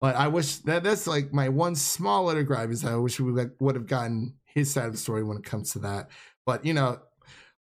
But 0.00 0.14
I 0.16 0.28
wish 0.28 0.56
that 0.58 0.84
that's 0.84 1.06
like 1.06 1.32
my 1.32 1.48
one 1.48 1.74
small 1.74 2.24
little 2.24 2.44
gripe 2.44 2.70
is 2.70 2.82
that 2.82 2.92
I 2.92 2.96
wish 2.96 3.18
we 3.18 3.32
would 3.32 3.74
have 3.74 3.86
gotten 3.86 4.34
his 4.46 4.72
side 4.72 4.86
of 4.86 4.92
the 4.92 4.98
story 4.98 5.24
when 5.24 5.36
it 5.36 5.44
comes 5.44 5.72
to 5.72 5.80
that. 5.80 6.10
But 6.46 6.64
you 6.64 6.72
know, 6.72 7.00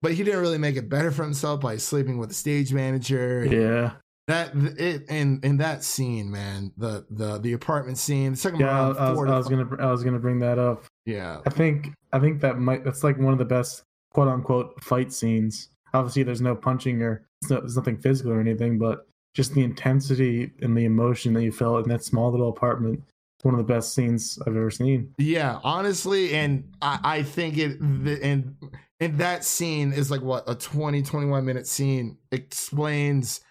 but 0.02 0.12
he 0.12 0.24
didn't 0.24 0.40
really 0.40 0.58
make 0.58 0.76
it 0.76 0.88
better 0.88 1.10
for 1.10 1.22
himself 1.22 1.60
by 1.60 1.76
sleeping 1.76 2.18
with 2.18 2.30
the 2.30 2.34
stage 2.34 2.72
manager. 2.72 3.46
Yeah. 3.46 3.92
That 4.26 4.52
it 4.54 5.04
and 5.08 5.44
in 5.44 5.58
that 5.58 5.84
scene, 5.84 6.30
man, 6.30 6.72
the 6.76 7.04
the 7.10 7.38
the 7.38 7.52
apartment 7.52 7.98
scene. 7.98 8.32
The 8.32 8.38
second 8.38 8.60
yeah, 8.60 8.80
I, 8.80 9.08
I, 9.08 9.10
was, 9.10 9.30
I 9.30 9.36
was 9.36 9.48
gonna 9.48 9.76
I 9.78 9.90
was 9.90 10.02
gonna 10.02 10.18
bring 10.18 10.38
that 10.38 10.58
up. 10.58 10.84
Yeah, 11.04 11.40
I 11.46 11.50
think 11.50 11.92
I 12.10 12.18
think 12.18 12.40
that 12.40 12.58
might 12.58 12.84
that's 12.84 13.04
like 13.04 13.18
one 13.18 13.34
of 13.34 13.38
the 13.38 13.44
best 13.44 13.82
quote 14.14 14.28
unquote 14.28 14.82
fight 14.82 15.12
scenes. 15.12 15.68
Obviously, 15.92 16.22
there's 16.22 16.40
no 16.40 16.54
punching 16.54 17.02
or 17.02 17.26
there's 17.48 17.76
nothing 17.76 17.98
physical 17.98 18.32
or 18.32 18.40
anything, 18.40 18.78
but 18.78 19.06
just 19.34 19.54
the 19.54 19.62
intensity 19.62 20.50
and 20.62 20.76
the 20.76 20.84
emotion 20.84 21.34
that 21.34 21.42
you 21.42 21.52
felt 21.52 21.84
in 21.84 21.90
that 21.90 22.04
small 22.04 22.30
little 22.30 22.48
apartment. 22.48 23.02
One 23.42 23.52
of 23.52 23.58
the 23.58 23.74
best 23.74 23.92
scenes 23.94 24.38
I've 24.46 24.56
ever 24.56 24.70
seen. 24.70 25.12
Yeah, 25.18 25.60
honestly, 25.62 26.34
and 26.34 26.72
I, 26.80 26.98
I 27.04 27.22
think 27.22 27.58
it 27.58 27.78
and 27.78 28.56
and 29.00 29.18
that 29.18 29.44
scene 29.44 29.92
is 29.92 30.10
like 30.10 30.22
what 30.22 30.44
a 30.48 30.54
20 30.54 31.02
21 31.02 31.44
minute 31.44 31.66
scene 31.66 32.16
explains 32.32 33.42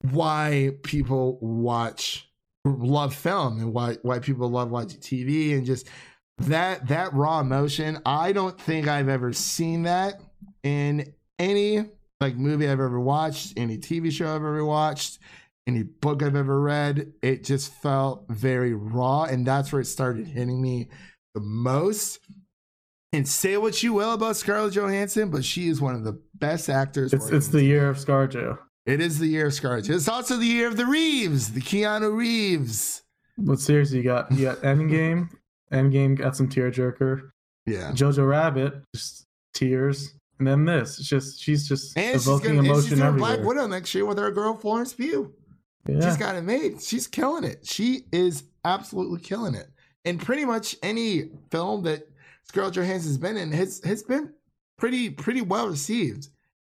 why 0.00 0.72
people 0.82 1.38
watch 1.40 2.28
love 2.64 3.14
film 3.14 3.60
and 3.60 3.72
why 3.72 3.96
why 4.02 4.18
people 4.18 4.48
love 4.48 4.70
watching 4.70 4.98
TV 4.98 5.54
and 5.56 5.64
just 5.64 5.88
that 6.38 6.86
that 6.88 7.12
raw 7.14 7.40
emotion 7.40 7.98
i 8.04 8.30
don't 8.30 8.60
think 8.60 8.86
i've 8.86 9.08
ever 9.08 9.32
seen 9.32 9.84
that 9.84 10.20
in 10.62 11.14
any 11.38 11.82
like 12.20 12.36
movie 12.36 12.66
i've 12.68 12.80
ever 12.80 13.00
watched 13.00 13.52
any 13.56 13.76
tv 13.78 14.10
show 14.10 14.26
i've 14.26 14.36
ever 14.36 14.64
watched 14.64 15.18
any 15.66 15.82
book 15.82 16.22
i've 16.22 16.36
ever 16.36 16.60
read 16.60 17.12
it 17.22 17.44
just 17.44 17.72
felt 17.74 18.24
very 18.28 18.74
raw 18.74 19.24
and 19.24 19.46
that's 19.46 19.72
where 19.72 19.80
it 19.80 19.86
started 19.86 20.26
hitting 20.26 20.60
me 20.60 20.88
the 21.34 21.40
most 21.40 22.20
and 23.12 23.26
say 23.26 23.56
what 23.56 23.82
you 23.82 23.92
will 23.92 24.12
about 24.12 24.36
scarlett 24.36 24.72
johansson 24.74 25.30
but 25.30 25.44
she 25.44 25.68
is 25.68 25.80
one 25.80 25.94
of 25.94 26.04
the 26.04 26.18
best 26.34 26.68
actors 26.68 27.12
it's, 27.12 27.28
it's 27.30 27.48
the 27.48 27.62
year 27.62 27.88
of 27.88 27.96
scarjo 27.96 28.58
it 28.86 29.00
is 29.00 29.18
the 29.18 29.26
year 29.26 29.46
of 29.46 29.54
scarlett 29.54 29.88
it's 29.88 30.08
also 30.08 30.36
the 30.36 30.46
year 30.46 30.68
of 30.68 30.76
the 30.76 30.86
reeves 30.86 31.52
the 31.52 31.60
keanu 31.60 32.14
reeves 32.14 33.02
but 33.38 33.58
seriously 33.58 33.98
you 33.98 34.04
got 34.04 34.30
you 34.32 34.44
got 34.44 34.58
endgame 34.58 35.28
Endgame 35.72 36.16
got 36.16 36.36
some 36.36 36.48
tearjerker. 36.48 37.30
Yeah. 37.66 37.90
Jojo 37.92 38.28
Rabbit, 38.28 38.74
just 38.94 39.26
tears. 39.54 40.14
And 40.38 40.46
then 40.46 40.64
this, 40.64 40.98
it's 40.98 41.08
just 41.08 41.40
she's 41.40 41.66
just 41.68 41.96
and 41.96 42.14
evoking 42.16 42.50
she's 42.50 42.56
gonna, 42.56 42.68
emotion 42.68 42.90
she's 42.90 43.00
everywhere. 43.00 43.36
Black 43.36 43.46
Widow 43.46 43.66
next 43.66 43.94
year 43.94 44.04
with 44.04 44.18
our 44.18 44.30
girl 44.30 44.54
Florence 44.54 44.92
Pugh. 44.92 45.32
Yeah. 45.88 46.00
She's 46.00 46.16
got 46.16 46.34
it 46.34 46.42
made. 46.42 46.82
She's 46.82 47.06
killing 47.06 47.44
it. 47.44 47.66
She 47.66 48.04
is 48.12 48.44
absolutely 48.64 49.20
killing 49.20 49.54
it. 49.54 49.68
And 50.04 50.20
pretty 50.20 50.44
much 50.44 50.76
any 50.82 51.30
film 51.50 51.84
that 51.84 52.08
Scarlett 52.44 52.74
Johansson's 52.74 53.18
been 53.18 53.36
in 53.36 53.50
has 53.52 53.80
has 53.84 54.02
been 54.02 54.32
pretty 54.78 55.10
pretty 55.10 55.40
well 55.40 55.68
received. 55.68 56.28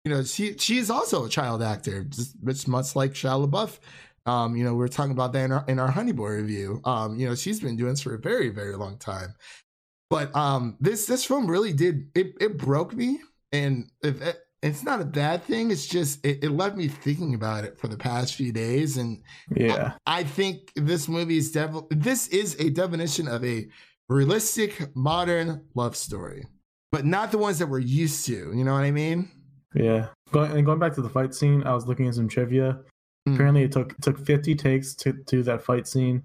You 0.06 0.14
know, 0.14 0.24
she 0.24 0.58
she 0.58 0.78
is 0.78 0.90
also 0.90 1.26
a 1.26 1.30
child 1.30 1.64
actor, 1.64 2.04
just 2.04 2.68
much 2.68 2.96
like 2.96 3.14
Shia 3.14 3.48
LaBeouf 3.48 3.80
um, 4.28 4.58
you 4.58 4.66
know, 4.66 4.72
we 4.72 4.80
were 4.80 4.90
talking 4.90 5.14
about 5.14 5.32
that 5.34 5.46
in 5.46 5.52
our 5.54 5.66
in 5.68 5.80
our 5.80 5.90
Honey 5.90 6.12
Boy 6.12 6.32
review. 6.32 6.82
Um, 6.84 7.18
you 7.18 7.28
know, 7.28 7.34
she's 7.34 7.62
been 7.62 7.78
doing 7.78 7.92
this 7.92 8.02
for 8.02 8.14
a 8.14 8.20
very, 8.20 8.50
very 8.50 8.76
long 8.76 8.98
time. 8.98 9.34
But 10.10 10.36
um, 10.36 10.76
this 10.82 11.06
this 11.06 11.24
film 11.24 11.48
really 11.48 11.72
did 11.72 12.10
it. 12.14 12.34
It 12.42 12.58
broke 12.58 12.94
me, 12.94 13.22
and 13.51 13.89
it, 14.01 14.38
it's 14.62 14.84
not 14.84 15.01
a 15.01 15.06
bad 15.06 15.44
thing. 15.44 15.72
It's 15.72 15.86
just 15.86 16.25
it, 16.25 16.44
it, 16.44 16.50
left 16.50 16.75
me 16.75 16.88
thinking 16.88 17.34
about 17.34 17.63
it 17.63 17.77
for 17.77 17.88
the 17.88 17.98
past 17.98 18.36
few 18.36 18.51
days, 18.51 18.98
and 18.98 19.22
yeah, 19.56 19.94
I, 20.06 20.20
I 20.20 20.24
think 20.24 20.72
this 20.75 21.08
movie 21.08 21.38
is 21.38 21.51
definitely 21.51 21.98
this 21.98 22.27
is 22.30 22.56
a 22.60 22.70
definition 22.70 23.27
of 23.27 23.44
a 23.46 23.68
realistic 24.10 24.96
modern 24.96 25.66
love 25.75 25.96
story, 25.96 26.46
but 26.92 27.06
not 27.06 27.32
the 27.32 27.38
ones 27.38 27.60
that 27.60 27.68
we're 27.68 27.80
used 27.80 28.25
to. 28.25 28.51
You 28.56 28.63
know 28.63 28.74
what 28.74 28.84
I 28.84 28.92
mean? 28.92 29.30
Yeah. 29.75 30.08
Going 30.32 30.51
and 30.51 30.66
going 30.66 30.80
back 30.80 30.94
to 30.96 31.01
the 31.01 31.10
fight 31.10 31.34
scene, 31.34 31.63
I 31.63 31.74
was 31.74 31.88
looking 31.88 32.08
at 32.08 32.16
some 32.16 32.27
trivia. 32.27 32.80
Mm. 33.27 33.36
Apparently, 33.36 33.63
it 33.63 33.72
took 33.72 33.96
took 34.01 34.18
50 34.18 34.56
takes 34.56 34.96
to 34.96 35.13
do 35.13 35.44
that 35.44 35.63
fight 35.63 35.88
scene, 35.88 36.24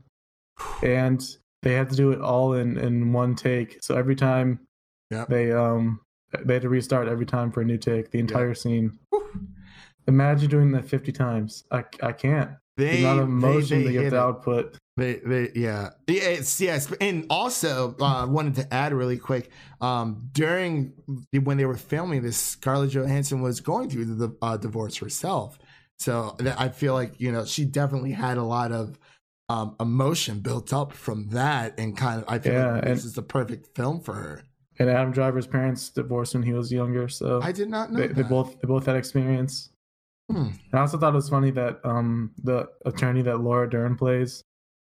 and 0.83 1.23
they 1.63 1.75
had 1.75 1.91
to 1.91 1.97
do 1.97 2.13
it 2.13 2.21
all 2.21 2.55
in 2.55 2.79
in 2.79 3.13
one 3.13 3.35
take. 3.35 3.79
So 3.83 3.97
every 3.97 4.17
time, 4.17 4.61
yeah, 5.11 5.27
they 5.29 5.53
um 5.53 6.01
they 6.45 6.55
had 6.55 6.63
to 6.63 6.69
restart 6.69 7.09
every 7.09 7.27
time 7.27 7.51
for 7.51 7.61
a 7.61 7.65
new 7.65 7.79
take. 7.79 8.11
The 8.11 8.19
entire 8.19 8.49
yep. 8.49 8.57
scene. 8.57 8.99
Imagine 10.09 10.51
doing 10.51 10.73
that 10.73 10.85
50 10.85 11.13
times. 11.13 11.65
I 11.71 11.85
I 12.03 12.13
can't. 12.13 12.51
They, 12.77 12.97
the 12.97 13.05
amount 13.05 13.21
of 13.21 13.29
emotion 13.29 13.85
they, 13.85 13.93
they, 13.93 14.05
have 14.05 14.13
to 14.13 14.19
output. 14.19 14.79
They, 14.97 15.17
they, 15.17 15.51
yeah, 15.55 15.91
it's 16.07 16.59
yes, 16.61 16.91
and 17.01 17.27
also 17.29 17.95
uh, 18.01 18.27
wanted 18.27 18.55
to 18.57 18.75
add 18.75 18.95
really 18.95 19.19
quick. 19.19 19.51
Um, 19.81 20.29
during 20.33 20.95
when 21.33 21.59
they 21.59 21.67
were 21.67 21.77
filming 21.77 22.23
this, 22.23 22.37
Scarlett 22.37 22.91
Johansson 22.91 23.43
was 23.43 23.61
going 23.61 23.91
through 23.91 24.07
the 24.07 24.37
uh, 24.41 24.57
divorce 24.57 24.97
herself, 24.97 25.59
so 26.03 26.37
I 26.59 26.69
feel 26.69 26.95
like, 26.95 27.21
you 27.21 27.31
know, 27.31 27.45
she 27.45 27.65
definitely 27.65 28.11
had 28.11 28.37
a 28.37 28.43
lot 28.43 28.73
of 28.73 28.99
um, 29.49 29.77
emotion 29.79 30.41
built 30.41 30.73
up 30.73 30.93
from 30.93 31.29
that. 31.29 31.79
And 31.79 31.97
kind 31.97 32.21
of, 32.21 32.29
I 32.29 32.41
feel 32.41 32.55
yeah, 32.55 32.73
like 32.73 32.85
this 32.85 33.05
is 33.05 33.13
the 33.13 33.23
perfect 33.23 33.77
film 33.77 34.01
for 34.01 34.15
her. 34.15 34.43
And 34.79 34.89
Adam 34.89 35.13
Driver's 35.13 35.47
parents 35.47 35.91
divorced 35.91 36.35
when 36.35 36.43
he 36.43 36.53
was 36.53 36.73
younger. 36.73 37.09
So 37.09 37.41
I 37.43 37.53
did 37.53 37.69
not 37.69 37.93
know 37.93 38.01
they, 38.01 38.09
they 38.09 38.23
both, 38.23 38.61
they 38.61 38.67
both 38.67 38.87
had 38.87 38.97
experience. 38.97 39.71
Hmm. 40.31 40.47
And 40.47 40.75
I 40.75 40.81
also 40.81 40.99
thought 40.99 41.13
it 41.13 41.17
was 41.17 41.29
funny 41.29 41.51
that 41.53 41.81
um, 41.85 42.33
the 42.43 42.69
attorney 42.87 43.23
that 43.23 43.41
Laura 43.41 43.69
Dern 43.69 43.97
plays, 43.97 44.43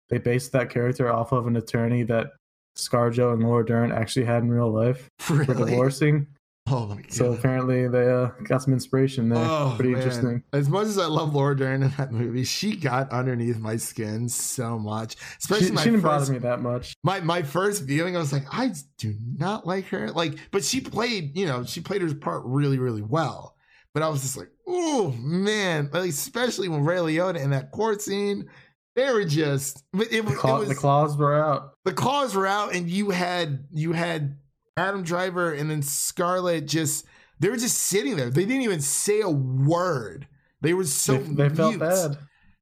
they 0.08 0.18
based 0.18 0.52
that 0.52 0.70
character 0.70 1.12
off 1.12 1.32
of 1.32 1.46
an 1.46 1.56
attorney 1.56 2.02
that 2.04 2.28
ScarJo 2.76 3.32
and 3.32 3.42
Laura 3.42 3.64
Dern 3.64 3.92
actually 3.92 4.26
had 4.26 4.42
in 4.42 4.50
real 4.50 4.70
life 4.70 5.08
really? 5.30 5.44
for 5.44 5.54
divorcing. 5.54 6.26
Oh 6.68 6.86
my 6.86 6.96
god! 6.96 7.12
So 7.12 7.32
apparently 7.32 7.86
they 7.86 8.10
uh, 8.10 8.30
got 8.42 8.62
some 8.62 8.72
inspiration 8.72 9.28
there. 9.28 9.38
Oh, 9.38 9.74
Pretty 9.76 9.92
man. 9.92 10.02
interesting. 10.02 10.42
As 10.52 10.68
much 10.68 10.86
as 10.86 10.98
I 10.98 11.06
love 11.06 11.32
Laura 11.32 11.56
Dern 11.56 11.82
in 11.84 11.90
that 11.96 12.10
movie, 12.10 12.42
she 12.42 12.74
got 12.74 13.10
underneath 13.12 13.58
my 13.58 13.76
skin 13.76 14.28
so 14.28 14.76
much. 14.78 15.14
Especially 15.38 15.68
she, 15.68 15.72
my 15.72 15.82
she 15.82 15.90
didn't 15.90 16.02
first, 16.02 16.26
bother 16.26 16.32
me 16.32 16.38
that 16.40 16.60
much. 16.60 16.94
My 17.04 17.20
my 17.20 17.42
first 17.42 17.84
viewing, 17.84 18.16
I 18.16 18.18
was 18.18 18.32
like, 18.32 18.52
I 18.52 18.72
do 18.98 19.14
not 19.38 19.66
like 19.66 19.86
her. 19.88 20.10
Like, 20.10 20.38
but 20.50 20.64
she 20.64 20.80
played, 20.80 21.36
you 21.36 21.46
know, 21.46 21.64
she 21.64 21.80
played 21.80 22.02
her 22.02 22.12
part 22.14 22.42
really, 22.44 22.78
really 22.78 23.02
well. 23.02 23.54
But 23.94 24.02
I 24.02 24.08
was 24.08 24.22
just 24.22 24.36
like, 24.36 24.50
oh 24.66 25.14
man, 25.20 25.88
like, 25.92 26.10
especially 26.10 26.68
when 26.68 26.84
Ray 26.84 26.96
Liotta 26.96 27.40
in 27.40 27.50
that 27.50 27.70
court 27.70 28.02
scene. 28.02 28.48
They 28.96 29.12
were 29.12 29.26
just, 29.26 29.84
it, 29.92 30.10
it, 30.10 30.26
the, 30.26 30.34
claw, 30.34 30.56
it 30.56 30.60
was, 30.60 30.68
the 30.70 30.74
claws 30.74 31.18
were 31.18 31.38
out. 31.38 31.74
The 31.84 31.92
claws 31.92 32.34
were 32.34 32.46
out, 32.46 32.74
and 32.74 32.88
you 32.88 33.10
had 33.10 33.66
you 33.70 33.92
had 33.92 34.38
Adam 34.76 35.02
Driver 35.02 35.52
and 35.52 35.70
then 35.70 35.82
Scarlett 35.82 36.66
just 36.66 37.06
they 37.40 37.48
were 37.48 37.56
just 37.56 37.78
sitting 37.78 38.16
there. 38.16 38.30
They 38.30 38.44
didn't 38.44 38.62
even 38.62 38.80
say 38.80 39.20
a 39.20 39.28
word. 39.30 40.26
They 40.60 40.74
were 40.74 40.84
so 40.84 41.14
they, 41.18 41.48
they 41.48 41.54
felt 41.54 41.78
bad. 41.78 42.18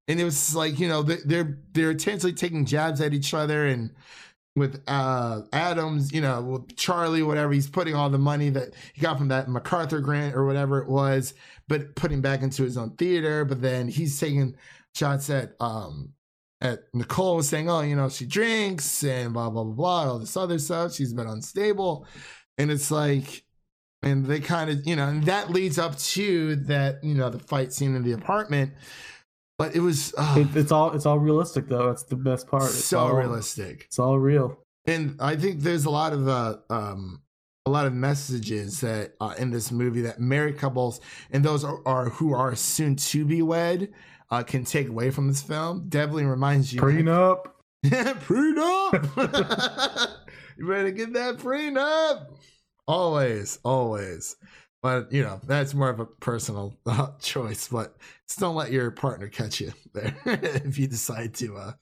and 0.08 0.20
it 0.20 0.24
was 0.24 0.54
like 0.54 0.78
you 0.78 0.88
know 0.88 1.02
they- 1.02 1.22
they're 1.24 1.58
they're 1.72 1.90
intentionally 1.92 2.34
taking 2.34 2.64
jabs 2.64 3.00
at 3.00 3.14
each 3.14 3.32
other 3.34 3.66
and 3.66 3.90
with 4.56 4.82
uh 4.86 5.40
adams 5.52 6.12
you 6.12 6.20
know 6.20 6.40
with 6.40 6.76
charlie 6.76 7.24
whatever 7.24 7.52
he's 7.52 7.68
putting 7.68 7.94
all 7.96 8.08
the 8.08 8.18
money 8.18 8.50
that 8.50 8.68
he 8.92 9.00
got 9.00 9.18
from 9.18 9.26
that 9.26 9.48
macarthur 9.48 9.98
grant 10.00 10.36
or 10.36 10.44
whatever 10.46 10.78
it 10.80 10.88
was 10.88 11.34
but 11.66 11.92
putting 11.96 12.20
back 12.20 12.40
into 12.42 12.62
his 12.62 12.76
own 12.76 12.90
theater 12.96 13.44
but 13.44 13.60
then 13.60 13.88
he's 13.88 14.20
taking 14.20 14.54
shots 14.94 15.28
at 15.28 15.54
um 15.58 16.12
at 16.64 16.80
nicole 16.94 17.36
was 17.36 17.48
saying 17.48 17.68
oh 17.70 17.82
you 17.82 17.94
know 17.94 18.08
she 18.08 18.24
drinks 18.26 19.04
and 19.04 19.32
blah 19.34 19.50
blah 19.50 19.62
blah 19.62 19.72
blah 19.74 20.12
all 20.12 20.18
this 20.18 20.36
other 20.36 20.58
stuff 20.58 20.92
she's 20.94 21.12
been 21.12 21.26
unstable 21.26 22.06
and 22.58 22.70
it's 22.70 22.90
like 22.90 23.44
and 24.02 24.26
they 24.26 24.40
kind 24.40 24.70
of 24.70 24.86
you 24.86 24.96
know 24.96 25.06
and 25.06 25.24
that 25.24 25.50
leads 25.50 25.78
up 25.78 25.96
to 25.98 26.56
that 26.56 27.04
you 27.04 27.14
know 27.14 27.28
the 27.30 27.38
fight 27.38 27.72
scene 27.72 27.94
in 27.94 28.02
the 28.02 28.12
apartment 28.12 28.72
but 29.58 29.76
it 29.76 29.80
was 29.80 30.12
oh, 30.18 30.40
It, 30.40 30.56
it's 30.56 30.72
all 30.72 30.92
it's 30.92 31.06
all 31.06 31.18
realistic 31.20 31.68
though. 31.68 31.86
That's 31.86 32.02
the 32.02 32.16
best 32.16 32.48
part. 32.48 32.64
It's 32.64 32.86
so 32.86 32.98
all, 32.98 33.12
realistic 33.12 33.84
It's 33.84 33.98
all 34.00 34.18
real. 34.18 34.58
and 34.86 35.16
i 35.20 35.36
think 35.36 35.60
there's 35.60 35.84
a 35.84 35.90
lot 35.90 36.12
of 36.12 36.26
uh 36.26 36.56
um 36.70 37.20
a 37.66 37.70
lot 37.70 37.86
of 37.86 37.94
messages 37.94 38.80
that 38.82 39.14
uh, 39.22 39.34
in 39.38 39.50
this 39.50 39.72
movie 39.72 40.02
that 40.02 40.20
married 40.20 40.58
couples 40.58 41.00
and 41.30 41.42
those 41.42 41.64
are, 41.64 41.80
are 41.86 42.10
who 42.10 42.34
are 42.34 42.54
soon 42.54 42.94
to 42.94 43.24
be 43.24 43.40
wed 43.40 43.90
uh, 44.30 44.42
can 44.42 44.64
take 44.64 44.88
away 44.88 45.10
from 45.10 45.28
this 45.28 45.42
film 45.42 45.88
definitely 45.88 46.24
reminds 46.24 46.72
you 46.72 46.80
Prenup. 46.80 47.46
Yeah, 47.82 48.14
prenup! 48.26 49.00
You 50.56 50.68
better 50.68 50.92
get 50.92 51.12
that 51.14 51.38
prenup! 51.38 52.28
Always 52.86 53.58
always. 53.64 54.36
But 54.82 55.10
you 55.12 55.22
know 55.22 55.40
that's 55.44 55.74
more 55.74 55.88
of 55.88 56.00
a 56.00 56.06
personal 56.06 56.78
uh, 56.86 57.08
choice 57.20 57.68
but 57.68 57.96
just 58.28 58.38
don't 58.38 58.54
let 58.54 58.70
your 58.70 58.90
partner 58.90 59.28
catch 59.28 59.60
you 59.60 59.72
there 59.94 60.14
if 60.24 60.78
you 60.78 60.86
decide 60.86 61.34
to 61.34 61.56
uh 61.56 61.72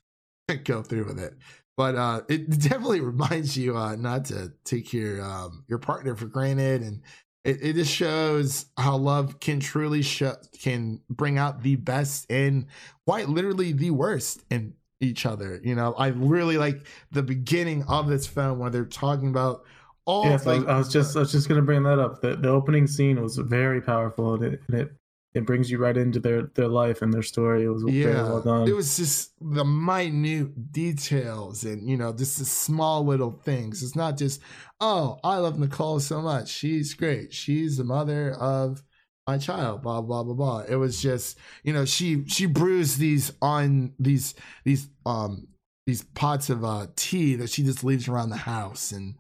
go 0.65 0.83
through 0.83 1.07
with 1.07 1.19
it. 1.19 1.35
But 1.77 1.97
uh 1.97 2.23
it 2.29 2.49
definitely 2.61 3.01
reminds 3.01 3.57
you 3.57 3.77
uh 3.77 3.97
not 3.97 4.27
to 4.27 4.53
take 4.65 4.93
your 4.93 5.23
um 5.23 5.65
your 5.69 5.79
partner 5.79 6.15
for 6.15 6.27
granted 6.27 6.83
and 6.83 7.03
it, 7.45 7.59
it 7.63 7.73
just 7.75 7.93
shows 7.93 8.67
how 8.77 8.97
love 8.97 9.41
can 9.41 9.61
truly 9.61 10.03
show 10.03 10.35
can 10.61 11.01
bring 11.11 11.39
out 11.39 11.63
the 11.63 11.77
best 11.77 12.31
and 12.31 12.67
quite 13.07 13.29
literally 13.29 13.73
the 13.73 13.91
worst 13.91 14.45
in 14.51 14.75
each 15.01 15.27
other 15.27 15.61
you 15.65 15.75
know 15.75 15.93
i 15.95 16.09
really 16.09 16.57
like 16.57 16.87
the 17.11 17.23
beginning 17.23 17.83
of 17.89 18.09
this 18.09 18.27
film 18.27 18.59
where 18.59 18.71
they're 18.71 18.85
talking 18.85 19.29
about 19.29 19.65
all 20.05 20.25
Yes, 20.25 20.47
I, 20.47 20.57
like, 20.57 20.61
was, 20.61 20.69
I 20.69 20.79
was 20.79 20.93
just 20.93 21.17
I 21.17 21.21
was 21.21 21.33
just 21.33 21.49
gonna 21.49 21.63
bring 21.63 21.83
that 21.85 21.99
up. 21.99 22.21
The 22.21 22.37
the 22.37 22.49
opening 22.49 22.87
scene 22.87 23.21
was 23.23 23.37
very 23.37 23.81
powerful, 23.81 24.35
and 24.35 24.45
it 24.45 24.61
and 24.69 24.81
it, 24.81 24.93
it 25.35 25.47
brings 25.47 25.71
you 25.71 25.79
right 25.79 25.97
into 25.97 26.21
their 26.21 26.43
their 26.55 26.69
life 26.69 27.01
and 27.03 27.13
their 27.13 27.23
story. 27.23 27.65
It 27.65 27.69
was 27.69 27.83
very 27.83 28.01
yeah 28.03 28.23
well 28.25 28.43
done. 28.43 28.69
it 28.69 28.75
was 28.75 28.97
just 28.97 29.33
the 29.41 29.65
minute 29.65 30.73
details 30.73 31.65
and 31.65 31.89
you 31.89 31.97
know 31.97 32.13
just 32.13 32.39
the 32.39 32.45
small 32.45 33.05
little 33.05 33.33
things 33.45 33.83
it's 33.83 33.97
not 33.97 34.17
just 34.19 34.41
oh 34.81 35.19
i 35.25 35.37
love 35.39 35.59
nicole 35.59 36.01
so 36.01 36.21
much 36.21 36.49
she's 36.49 36.95
great 36.95 37.33
she's 37.33 37.77
the 37.77 37.85
mother 37.85 38.33
of 38.33 38.83
my 39.27 39.39
child 39.39 39.83
blah 39.83 40.01
blah 40.01 40.23
blah 40.23 40.35
blah 40.35 40.59
it 40.69 40.77
was 40.77 41.01
just 41.01 41.39
you 41.65 41.73
know 41.73 41.85
she 41.85 42.25
she 42.27 42.47
brews 42.47 42.97
these 42.99 43.33
on 43.41 43.93
these 43.99 44.35
these 44.65 44.89
um 45.07 45.47
these 45.87 46.03
pots 46.15 46.51
of 46.51 46.65
uh 46.65 46.87
tea 46.97 47.35
that 47.37 47.51
she 47.51 47.63
just 47.63 47.83
leaves 47.85 48.07
around 48.09 48.31
the 48.31 48.37
house 48.37 48.93
and 48.93 49.17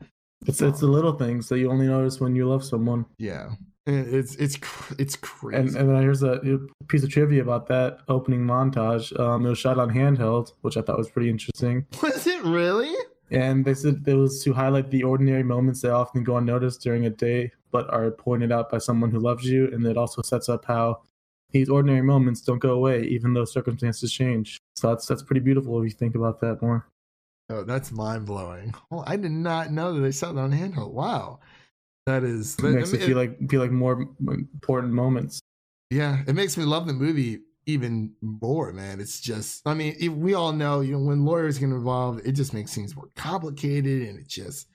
It's 0.46 0.60
it's 0.62 0.80
the 0.80 0.86
little 0.86 1.12
things 1.14 1.48
that 1.48 1.58
you 1.58 1.70
only 1.70 1.86
notice 1.86 2.20
when 2.20 2.34
you 2.36 2.48
love 2.48 2.64
someone. 2.64 3.06
yeah 3.18 3.50
it's 3.86 4.36
it's 4.36 4.58
it's 4.98 5.16
crazy 5.16 5.56
And 5.58 5.76
and 5.76 5.88
then 5.88 6.02
here's 6.02 6.22
a 6.22 6.40
piece 6.88 7.02
of 7.02 7.10
trivia 7.10 7.42
about 7.42 7.66
that 7.68 7.98
opening 8.08 8.40
montage. 8.40 9.18
Um, 9.18 9.44
it 9.44 9.50
was 9.50 9.58
shot 9.58 9.78
on 9.78 9.90
handheld, 9.90 10.52
which 10.60 10.76
I 10.76 10.82
thought 10.82 10.98
was 10.98 11.10
pretty 11.10 11.30
interesting. 11.30 11.86
was 12.02 12.26
it 12.26 12.42
really 12.44 12.94
And 13.30 13.64
they 13.64 13.74
said 13.74 14.04
it 14.06 14.14
was 14.14 14.42
to 14.44 14.52
highlight 14.52 14.90
the 14.90 15.02
ordinary 15.02 15.42
moments 15.42 15.80
that 15.82 15.92
often 15.92 16.22
go 16.22 16.36
unnoticed 16.36 16.82
during 16.82 17.06
a 17.06 17.10
day, 17.10 17.50
but 17.70 17.92
are 17.92 18.10
pointed 18.10 18.52
out 18.52 18.70
by 18.70 18.78
someone 18.78 19.10
who 19.10 19.18
loves 19.18 19.44
you. 19.44 19.68
And 19.72 19.84
it 19.86 19.96
also 19.96 20.22
sets 20.22 20.48
up 20.48 20.64
how 20.64 21.00
these 21.50 21.68
ordinary 21.68 22.02
moments 22.02 22.40
don't 22.40 22.58
go 22.60 22.72
away, 22.72 23.02
even 23.04 23.34
though 23.34 23.44
circumstances 23.44 24.12
change. 24.12 24.58
So 24.76 24.88
that's 24.88 25.06
that's 25.06 25.22
pretty 25.22 25.40
beautiful 25.40 25.78
if 25.82 25.84
you 25.84 25.96
think 25.96 26.14
about 26.14 26.40
that 26.40 26.62
more. 26.62 26.86
Oh, 27.50 27.64
that's 27.64 27.90
mind 27.90 28.26
blowing. 28.26 28.74
Oh, 28.90 29.02
I 29.06 29.16
did 29.16 29.32
not 29.32 29.72
know 29.72 29.92
that 29.94 30.00
they 30.00 30.12
shot 30.12 30.36
it 30.36 30.38
on 30.38 30.52
handheld. 30.52 30.92
Wow. 30.92 31.40
That 32.06 32.24
is 32.24 32.58
It 32.58 32.62
makes 32.64 32.92
it 32.92 33.02
feel 33.02 33.16
like 33.16 33.48
feel 33.48 33.60
like 33.60 33.70
more 33.70 34.06
important 34.20 34.92
moments. 34.92 35.40
yeah, 35.90 36.22
it 36.26 36.34
makes 36.34 36.56
me 36.56 36.64
love 36.64 36.86
the 36.86 36.92
movie 36.92 37.40
even 37.66 38.12
more, 38.20 38.72
man. 38.72 39.00
It's 39.00 39.20
just 39.20 39.62
I 39.66 39.74
mean, 39.74 39.96
if 40.00 40.12
we 40.12 40.34
all 40.34 40.52
know, 40.52 40.80
you 40.80 40.92
know, 40.92 41.04
when 41.04 41.24
lawyers 41.24 41.58
get 41.58 41.66
involved, 41.66 42.26
it 42.26 42.32
just 42.32 42.52
makes 42.54 42.74
things 42.74 42.96
more 42.96 43.08
complicated 43.14 44.08
and 44.08 44.18
it 44.18 44.26
just 44.28 44.68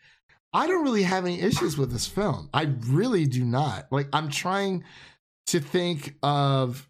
I 0.53 0.67
don't 0.67 0.83
really 0.83 1.03
have 1.03 1.25
any 1.25 1.41
issues 1.41 1.77
with 1.77 1.91
this 1.91 2.07
film. 2.07 2.49
I 2.53 2.73
really 2.87 3.25
do 3.25 3.43
not. 3.43 3.87
Like 3.91 4.07
I'm 4.13 4.29
trying 4.29 4.83
to 5.47 5.59
think 5.59 6.15
of 6.23 6.87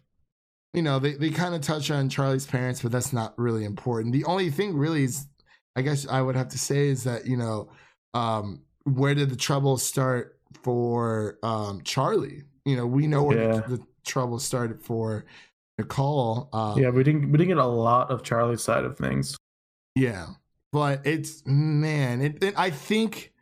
you 0.74 0.82
know, 0.82 0.98
they, 0.98 1.14
they 1.14 1.30
kind 1.30 1.54
of 1.54 1.62
touch 1.62 1.90
on 1.90 2.10
Charlie's 2.10 2.46
parents, 2.46 2.82
but 2.82 2.92
that's 2.92 3.12
not 3.12 3.36
really 3.38 3.64
important. 3.64 4.12
The 4.12 4.24
only 4.26 4.50
thing 4.50 4.76
really 4.76 5.04
is 5.04 5.26
I 5.74 5.82
guess 5.82 6.06
I 6.06 6.20
would 6.20 6.36
have 6.36 6.48
to 6.48 6.58
say 6.58 6.88
is 6.88 7.04
that, 7.04 7.26
you 7.26 7.36
know, 7.36 7.70
um, 8.14 8.62
where 8.88 9.14
did 9.14 9.30
the 9.30 9.36
trouble 9.36 9.76
start 9.78 10.38
for 10.62 11.38
um, 11.42 11.82
Charlie? 11.82 12.42
You 12.64 12.76
know, 12.76 12.86
we 12.86 13.06
know 13.06 13.22
where 13.22 13.38
Yeah. 13.38 13.60
the, 13.60 13.76
the 13.78 13.82
trouble 14.04 14.38
started 14.38 14.80
for 14.82 15.24
Nicole. 15.78 16.48
Um, 16.52 16.78
Yeah, 16.80 16.90
we 16.90 17.02
didn't 17.04 17.30
we 17.30 17.38
didn't 17.38 17.48
get 17.48 17.58
a 17.58 17.66
lot 17.66 18.10
of 18.10 18.22
Charlie's 18.22 18.62
side 18.62 18.84
of 18.84 18.96
things. 18.98 19.36
yeah, 19.94 20.26
but 20.72 21.06
it's 21.06 21.42
man, 21.46 22.20
it, 22.22 22.42
it, 22.42 22.54
I 22.58 22.70
think 22.70 23.32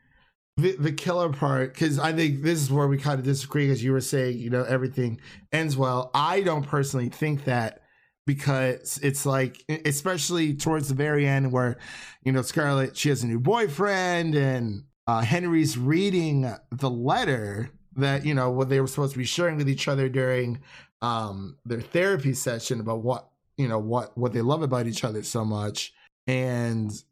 the 0.56 0.76
the 0.76 0.92
killer 0.92 1.30
part 1.32 1.74
because 1.74 1.98
I 1.98 2.12
think 2.12 2.42
this 2.42 2.60
is 2.60 2.70
where 2.70 2.88
we 2.88 2.98
kind 2.98 3.18
of 3.18 3.24
disagree, 3.24 3.70
as 3.70 3.82
you 3.82 3.92
were 3.92 4.00
saying. 4.00 4.38
You 4.38 4.50
know, 4.50 4.64
everything 4.64 5.20
ends 5.52 5.76
well. 5.76 6.10
I 6.14 6.40
don't 6.42 6.66
personally 6.66 7.08
think 7.08 7.44
that 7.44 7.82
because 8.26 8.98
it's 9.02 9.24
like, 9.26 9.64
especially 9.84 10.54
towards 10.54 10.88
the 10.88 10.94
very 10.94 11.26
end, 11.26 11.52
where 11.52 11.78
you 12.22 12.32
know 12.32 12.42
Scarlett 12.42 12.96
she 12.96 13.08
has 13.08 13.22
a 13.22 13.26
new 13.26 13.40
boyfriend 13.40 14.34
and 14.34 14.84
uh, 15.06 15.20
Henry's 15.20 15.78
reading 15.78 16.52
the 16.72 16.90
letter 16.90 17.70
that 17.96 18.24
you 18.26 18.34
know 18.34 18.50
what 18.50 18.68
they 18.68 18.80
were 18.80 18.86
supposed 18.86 19.12
to 19.12 19.18
be 19.18 19.24
sharing 19.24 19.56
with 19.56 19.68
each 19.68 19.88
other 19.88 20.08
during 20.08 20.60
um 21.02 21.56
their 21.64 21.80
therapy 21.80 22.32
session 22.34 22.80
about 22.80 23.00
what 23.02 23.28
you 23.56 23.68
know 23.68 23.78
what 23.78 24.16
what 24.18 24.32
they 24.32 24.42
love 24.42 24.62
about 24.62 24.86
each 24.86 25.04
other 25.04 25.22
so 25.22 25.44
much 25.44 25.92
and 26.26 27.02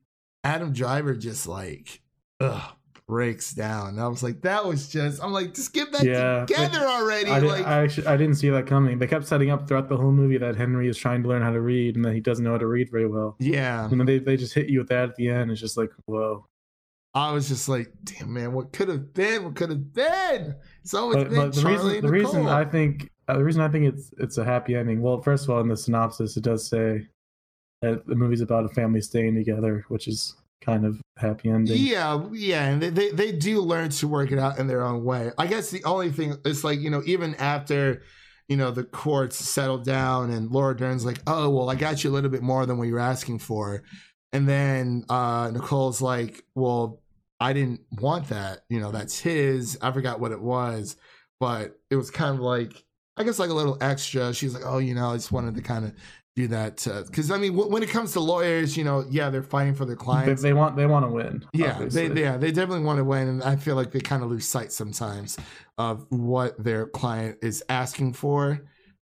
adam 0.42 0.72
driver 0.72 1.14
just 1.14 1.46
like 1.46 2.00
ugh, 2.40 2.62
breaks 3.06 3.52
down 3.52 3.88
and 3.90 4.00
i 4.00 4.08
was 4.08 4.22
like 4.22 4.40
that 4.42 4.64
was 4.64 4.88
just 4.88 5.22
i'm 5.22 5.32
like 5.32 5.54
just 5.54 5.72
get 5.74 5.90
that 5.92 6.02
Yeah. 6.04 6.44
together 6.46 6.86
already 6.86 7.30
I, 7.30 7.40
did, 7.40 7.48
like 7.48 7.66
I, 7.66 7.82
actually, 7.82 8.06
I 8.06 8.16
didn't 8.16 8.36
see 8.36 8.48
that 8.50 8.66
coming. 8.66 8.98
They 8.98 9.06
kept 9.06 9.26
setting 9.26 9.50
up 9.50 9.68
throughout 9.68 9.88
the 9.88 9.96
whole 9.96 10.12
movie 10.12 10.38
that 10.38 10.56
Henry 10.56 10.88
is 10.88 10.96
trying 10.98 11.22
to 11.22 11.28
learn 11.28 11.42
how 11.42 11.52
to 11.52 11.60
read 11.60 11.96
and 11.96 12.04
that 12.06 12.14
he 12.14 12.20
doesn't 12.20 12.44
know 12.44 12.52
how 12.52 12.58
to 12.58 12.66
read 12.66 12.90
very 12.90 13.06
well. 13.06 13.36
yeah 13.38 13.84
And 13.88 13.98
then 14.00 14.06
they, 14.06 14.18
they 14.18 14.36
just 14.38 14.52
hit 14.54 14.68
you 14.68 14.78
with 14.80 14.88
that 14.88 15.10
at 15.10 15.16
the 15.16 15.28
end. 15.28 15.50
It's 15.50 15.60
just 15.60 15.76
like, 15.76 15.90
whoa. 16.06 16.46
I 17.14 17.32
was 17.32 17.48
just 17.48 17.68
like 17.68 17.92
damn 18.04 18.32
man 18.32 18.52
what 18.52 18.72
could 18.72 18.88
have 18.88 19.12
been 19.14 19.44
what 19.44 19.54
could 19.54 19.70
have 19.70 19.92
been 19.92 20.54
it's 20.82 20.94
always 20.94 21.16
But, 21.16 21.30
been 21.30 21.38
but 21.38 21.54
the 21.54 21.62
Charlie 21.62 21.76
reason 21.76 22.06
the 22.06 22.12
reason 22.12 22.46
I 22.46 22.64
think 22.64 23.10
uh, 23.28 23.38
the 23.38 23.44
reason 23.44 23.62
I 23.62 23.68
think 23.68 23.86
it's 23.86 24.12
it's 24.18 24.38
a 24.38 24.44
happy 24.44 24.74
ending. 24.74 25.00
Well, 25.00 25.20
first 25.22 25.44
of 25.44 25.50
all, 25.50 25.60
in 25.60 25.68
the 25.68 25.76
synopsis, 25.76 26.36
it 26.36 26.44
does 26.44 26.68
say 26.68 27.06
that 27.80 28.06
the 28.06 28.14
movie's 28.14 28.42
about 28.42 28.64
a 28.64 28.68
family 28.68 29.00
staying 29.00 29.34
together, 29.34 29.84
which 29.88 30.08
is 30.08 30.36
kind 30.60 30.84
of 30.84 31.00
a 31.16 31.20
happy 31.20 31.48
ending. 31.48 31.78
Yeah, 31.78 32.22
yeah, 32.32 32.66
and 32.66 32.82
they, 32.82 32.90
they 32.90 33.10
they 33.10 33.32
do 33.32 33.60
learn 33.60 33.88
to 33.90 34.08
work 34.08 34.30
it 34.30 34.38
out 34.38 34.58
in 34.58 34.66
their 34.66 34.82
own 34.82 35.04
way. 35.04 35.30
I 35.38 35.46
guess 35.46 35.70
the 35.70 35.82
only 35.84 36.10
thing 36.10 36.36
is 36.44 36.64
like 36.64 36.80
you 36.80 36.90
know 36.90 37.02
even 37.06 37.34
after 37.36 38.02
you 38.48 38.58
know 38.58 38.70
the 38.70 38.84
courts 38.84 39.36
settled 39.36 39.84
down 39.84 40.30
and 40.30 40.50
Laura 40.50 40.76
Dern's 40.76 41.06
like, 41.06 41.20
oh 41.26 41.48
well, 41.48 41.70
I 41.70 41.76
got 41.76 42.04
you 42.04 42.10
a 42.10 42.12
little 42.12 42.30
bit 42.30 42.42
more 42.42 42.66
than 42.66 42.76
what 42.76 42.88
you 42.88 42.92
were 42.94 43.00
asking 43.00 43.38
for, 43.38 43.82
and 44.34 44.46
then 44.46 45.04
uh 45.08 45.50
Nicole's 45.50 46.02
like, 46.02 46.44
well, 46.54 47.00
I 47.44 47.52
didn't 47.52 47.80
want 48.00 48.28
that. 48.28 48.60
You 48.68 48.80
know, 48.80 48.90
that's 48.90 49.18
his. 49.18 49.78
I 49.82 49.92
forgot 49.92 50.20
what 50.20 50.32
it 50.32 50.40
was, 50.40 50.96
but 51.40 51.78
it 51.90 51.96
was 51.96 52.10
kind 52.10 52.34
of 52.34 52.40
like 52.40 52.84
I 53.16 53.24
guess 53.24 53.38
like 53.38 53.50
a 53.50 53.54
little 53.54 53.76
extra. 53.80 54.32
She's 54.34 54.54
like, 54.54 54.64
oh, 54.66 54.78
you 54.78 54.94
know, 54.94 55.10
I 55.10 55.14
just 55.14 55.30
wanted 55.32 55.54
to 55.56 55.62
kind 55.62 55.84
of 55.84 55.92
do 56.36 56.48
that 56.48 56.82
because 57.06 57.30
I 57.30 57.38
mean, 57.38 57.52
w- 57.52 57.70
when 57.70 57.82
it 57.82 57.88
comes 57.90 58.12
to 58.14 58.20
lawyers, 58.20 58.76
you 58.76 58.82
know, 58.82 59.04
yeah, 59.08 59.30
they're 59.30 59.42
fighting 59.42 59.74
for 59.74 59.84
their 59.84 59.94
They, 59.94 60.02
clients. 60.02 60.42
they 60.42 60.52
want 60.52 60.74
they 60.76 60.86
want 60.86 61.04
to 61.06 61.10
win. 61.12 61.44
Yeah, 61.52 61.72
obviously. 61.74 62.08
they 62.08 62.22
yeah 62.22 62.36
they 62.38 62.50
definitely 62.50 62.84
want 62.84 62.98
to 62.98 63.04
win, 63.04 63.28
and 63.28 63.42
I 63.42 63.56
feel 63.56 63.76
like 63.76 63.92
they 63.92 64.00
kind 64.00 64.22
of 64.24 64.30
lose 64.30 64.46
sight 64.48 64.72
sometimes 64.72 65.36
of 65.78 66.06
what 66.10 66.62
their 66.62 66.86
client 66.86 67.38
is 67.42 67.62
asking 67.68 68.14
for. 68.14 68.62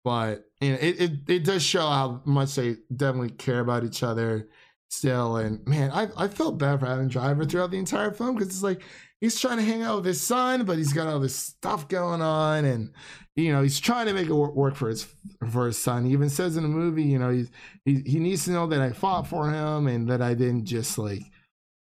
But 0.06 0.46
you 0.62 0.72
know, 0.72 0.78
it, 0.80 1.02
it 1.02 1.12
it 1.28 1.44
does 1.44 1.64
show 1.64 1.82
how 1.82 2.22
much 2.24 2.56
they 2.56 2.78
definitely 2.96 3.32
care 3.32 3.60
about 3.60 3.84
each 3.84 4.04
other 4.04 4.48
still. 4.90 5.38
And 5.38 5.66
man, 5.68 5.92
I 5.92 6.08
I 6.18 6.28
felt 6.28 6.58
bad 6.58 6.80
for 6.80 6.86
Adam 6.88 7.08
Driver 7.08 7.46
throughout 7.46 7.72
the 7.72 7.78
entire 7.78 8.12
film 8.12 8.36
because 8.36 8.50
it's 8.50 8.64
like 8.64 8.82
he's 9.22 9.40
trying 9.40 9.58
to 9.58 9.64
hang 9.64 9.82
out 9.84 9.98
with 9.98 10.06
his 10.06 10.22
son, 10.22 10.66
but 10.66 10.78
he's 10.78 10.94
got 10.94 11.08
all 11.08 11.20
this 11.20 11.36
stuff 11.36 11.88
going 11.88 12.22
on, 12.22 12.66
and 12.66 12.92
you 13.36 13.52
know 13.52 13.62
he's 13.64 13.80
trying 13.80 14.08
to 14.08 14.14
make 14.14 14.28
it 14.28 14.34
work 14.34 14.76
for 14.76 14.90
his 14.90 15.08
for 15.52 15.68
his 15.68 15.78
son. 15.78 16.06
He 16.06 16.12
even 16.14 16.30
says 16.30 16.58
in 16.58 16.64
the 16.64 16.70
movie, 16.70 17.04
you 17.04 17.20
know, 17.20 17.30
he's, 17.32 17.50
he 17.86 18.02
he 18.06 18.20
needs 18.20 18.46
to 18.46 18.52
know 18.52 18.68
that 18.68 18.82
I 18.82 18.92
fought 18.92 19.28
for 19.28 19.50
him 19.52 19.88
and 19.88 20.10
that 20.10 20.22
I 20.22 20.34
didn't 20.34 20.66
just 20.66 20.98
like, 20.98 21.24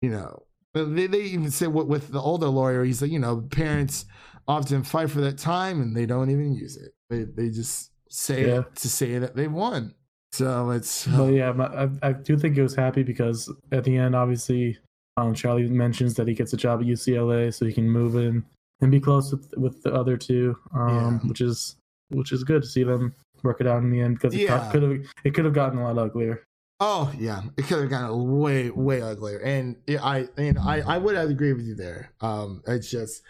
you 0.03 0.11
know, 0.11 0.43
they 0.75 1.07
they 1.07 1.23
even 1.23 1.51
say 1.51 1.67
with, 1.67 1.87
with 1.87 2.13
the 2.13 2.21
older 2.21 2.49
lawyer, 2.49 2.85
he's 2.85 3.03
like, 3.03 3.11
you 3.11 3.19
know, 3.19 3.43
parents 3.51 4.05
often 4.49 4.83
fight 4.83 5.11
for 5.11 5.21
that 5.21 5.39
time 5.39 5.81
and 5.81 5.97
they 5.97 6.07
don't 6.07 6.31
even 6.31 6.55
use 6.55 6.77
it. 6.77 6.93
They 7.09 7.25
they 7.25 7.51
just 7.51 7.91
say 8.09 8.47
Yeah. 8.49 8.61
it 8.61 8.77
to 8.77 8.89
say 8.89 9.19
that 9.19 9.37
they 9.37 9.47
won. 9.47 9.95
So 10.33 10.71
it's 10.71 11.07
But 11.07 11.27
yeah, 11.33 11.53
my, 11.53 11.67
I, 11.67 11.89
I 12.03 12.13
do 12.13 12.39
think 12.39 12.57
it 12.57 12.63
was 12.63 12.75
happy 12.75 13.03
because 13.03 13.53
at 13.73 13.85
the 13.85 13.97
end, 13.97 14.15
obviously, 14.15 14.79
um, 15.17 15.35
Charlie 15.35 15.69
mentions 15.69 16.15
that 16.15 16.29
he 16.29 16.35
gets 16.35 16.53
a 16.53 16.57
job 16.57 16.81
at 16.81 16.87
UCLA, 16.87 17.53
so 17.53 17.67
he 17.67 17.73
can 17.73 17.89
move 17.91 18.15
in 18.17 18.45
and 18.81 18.91
be 18.91 19.01
close 19.01 19.33
with 19.33 19.53
with 19.57 19.83
the 19.83 19.93
other 19.93 20.17
two, 20.17 20.57
um, 20.73 21.21
Yeah. 21.23 21.29
which 21.29 21.41
is 21.41 21.77
which 22.11 22.33
is 22.33 22.45
good 22.45 22.63
to 22.63 22.69
see 22.69 22.85
them 22.85 23.15
work 23.43 23.61
it 23.61 23.67
out 23.67 23.83
in 23.83 23.91
the 23.91 24.01
end 24.01 24.15
because 24.17 24.35
it 24.35 24.43
Yeah. 24.43 24.71
could 24.71 24.83
have 24.83 24.99
it 25.25 25.35
could 25.35 25.45
have 25.45 25.55
gotten 25.55 25.79
a 25.79 25.93
lot 25.93 25.99
uglier. 25.99 26.45
Oh 26.79 27.13
yeah, 27.19 27.43
it 27.59 27.67
could 27.67 27.81
have 27.81 27.91
gotten 27.91 28.39
way 28.39 28.71
way 28.71 29.03
uglier, 29.03 29.39
and 29.41 29.77
yeah, 29.87 30.03
I 30.03 30.29
and 30.39 30.59
I 30.59 30.79
I 30.79 30.99
would 30.99 31.17
have 31.17 31.29
agreed 31.29 31.55
with 31.55 31.67
you 31.67 31.75
there. 31.75 32.13
Um, 32.21 32.63
it's 32.67 32.91
just 32.91 33.23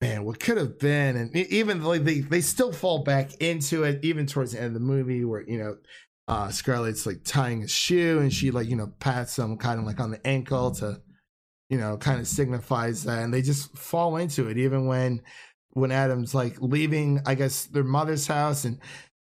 man, 0.00 0.24
what 0.24 0.38
could 0.38 0.56
have 0.56 0.78
been, 0.78 1.16
and 1.16 1.34
even 1.36 1.82
like 1.82 2.04
they 2.04 2.20
they 2.20 2.40
still 2.40 2.72
fall 2.72 3.02
back 3.02 3.34
into 3.42 3.82
it, 3.82 4.02
even 4.04 4.26
towards 4.26 4.52
the 4.52 4.58
end 4.58 4.68
of 4.68 4.74
the 4.74 4.80
movie 4.80 5.24
where 5.24 5.42
you 5.42 5.58
know. 5.58 5.76
Uh, 6.28 6.50
Scarlett's 6.50 7.06
like 7.06 7.24
tying 7.24 7.62
his 7.62 7.70
shoe, 7.70 8.18
and 8.20 8.32
she 8.32 8.50
like 8.50 8.68
you 8.68 8.76
know 8.76 8.92
pats 9.00 9.38
him 9.38 9.56
kind 9.56 9.80
of 9.80 9.86
like 9.86 9.98
on 9.98 10.10
the 10.10 10.24
ankle 10.26 10.70
to, 10.72 11.00
you 11.70 11.78
know, 11.78 11.96
kind 11.96 12.20
of 12.20 12.28
signifies 12.28 13.04
that, 13.04 13.22
and 13.22 13.32
they 13.32 13.42
just 13.42 13.76
fall 13.76 14.16
into 14.18 14.48
it. 14.48 14.58
Even 14.58 14.86
when, 14.86 15.22
when 15.70 15.90
Adam's 15.90 16.34
like 16.34 16.60
leaving, 16.60 17.20
I 17.26 17.34
guess 17.34 17.64
their 17.64 17.82
mother's 17.82 18.26
house, 18.26 18.64
and 18.64 18.78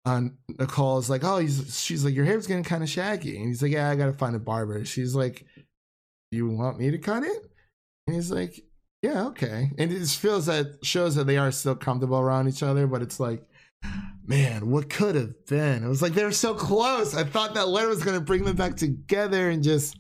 um, 0.05 0.37
Nicole's 0.59 1.09
like, 1.09 1.23
oh, 1.23 1.37
he's, 1.39 1.79
she's 1.83 2.05
like, 2.05 2.13
your 2.13 2.25
hair's 2.25 2.47
getting 2.47 2.63
kind 2.63 2.83
of 2.83 2.89
shaggy. 2.89 3.37
And 3.37 3.47
he's 3.47 3.61
like, 3.61 3.71
yeah, 3.71 3.89
I 3.89 3.95
got 3.95 4.05
to 4.05 4.13
find 4.13 4.35
a 4.35 4.39
barber. 4.39 4.85
She's 4.85 5.15
like, 5.15 5.45
you 6.31 6.47
want 6.47 6.79
me 6.79 6.91
to 6.91 6.97
cut 6.97 7.23
it? 7.23 7.51
And 8.07 8.15
he's 8.15 8.31
like, 8.31 8.59
yeah, 9.01 9.25
okay. 9.27 9.71
And 9.77 9.91
it 9.91 9.97
just 9.97 10.19
feels 10.19 10.45
that 10.45 10.83
shows 10.83 11.15
that 11.15 11.25
they 11.25 11.37
are 11.37 11.51
still 11.51 11.75
comfortable 11.75 12.19
around 12.19 12.47
each 12.47 12.61
other, 12.61 12.85
but 12.87 13.01
it's 13.01 13.19
like, 13.19 13.43
man, 14.25 14.69
what 14.69 14.89
could 14.89 15.15
have 15.15 15.45
been? 15.47 15.83
It 15.83 15.87
was 15.87 16.01
like 16.01 16.13
they 16.13 16.23
were 16.23 16.31
so 16.31 16.53
close. 16.53 17.15
I 17.15 17.23
thought 17.23 17.53
that 17.55 17.67
letter 17.67 17.87
was 17.89 18.03
going 18.03 18.17
to 18.17 18.23
bring 18.23 18.43
them 18.43 18.55
back 18.55 18.75
together 18.75 19.49
and 19.49 19.63
just, 19.63 19.97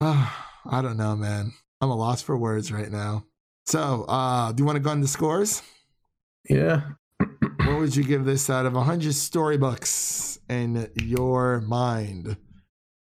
uh, 0.00 0.30
I 0.70 0.82
don't 0.82 0.96
know, 0.96 1.16
man. 1.16 1.52
I'm 1.80 1.90
a 1.90 1.96
loss 1.96 2.22
for 2.22 2.36
words 2.36 2.72
right 2.72 2.90
now. 2.90 3.24
So, 3.66 4.04
uh, 4.08 4.52
do 4.52 4.62
you 4.62 4.66
want 4.66 4.76
to 4.76 4.80
go 4.82 4.92
into 4.92 5.08
scores? 5.08 5.62
Yeah, 6.48 6.82
What 7.64 7.78
would 7.80 7.96
you 7.96 8.04
give 8.04 8.24
this 8.24 8.48
out 8.48 8.66
of 8.66 8.74
100 8.74 9.12
storybooks 9.14 10.38
in 10.48 10.88
your 11.02 11.60
mind? 11.62 12.36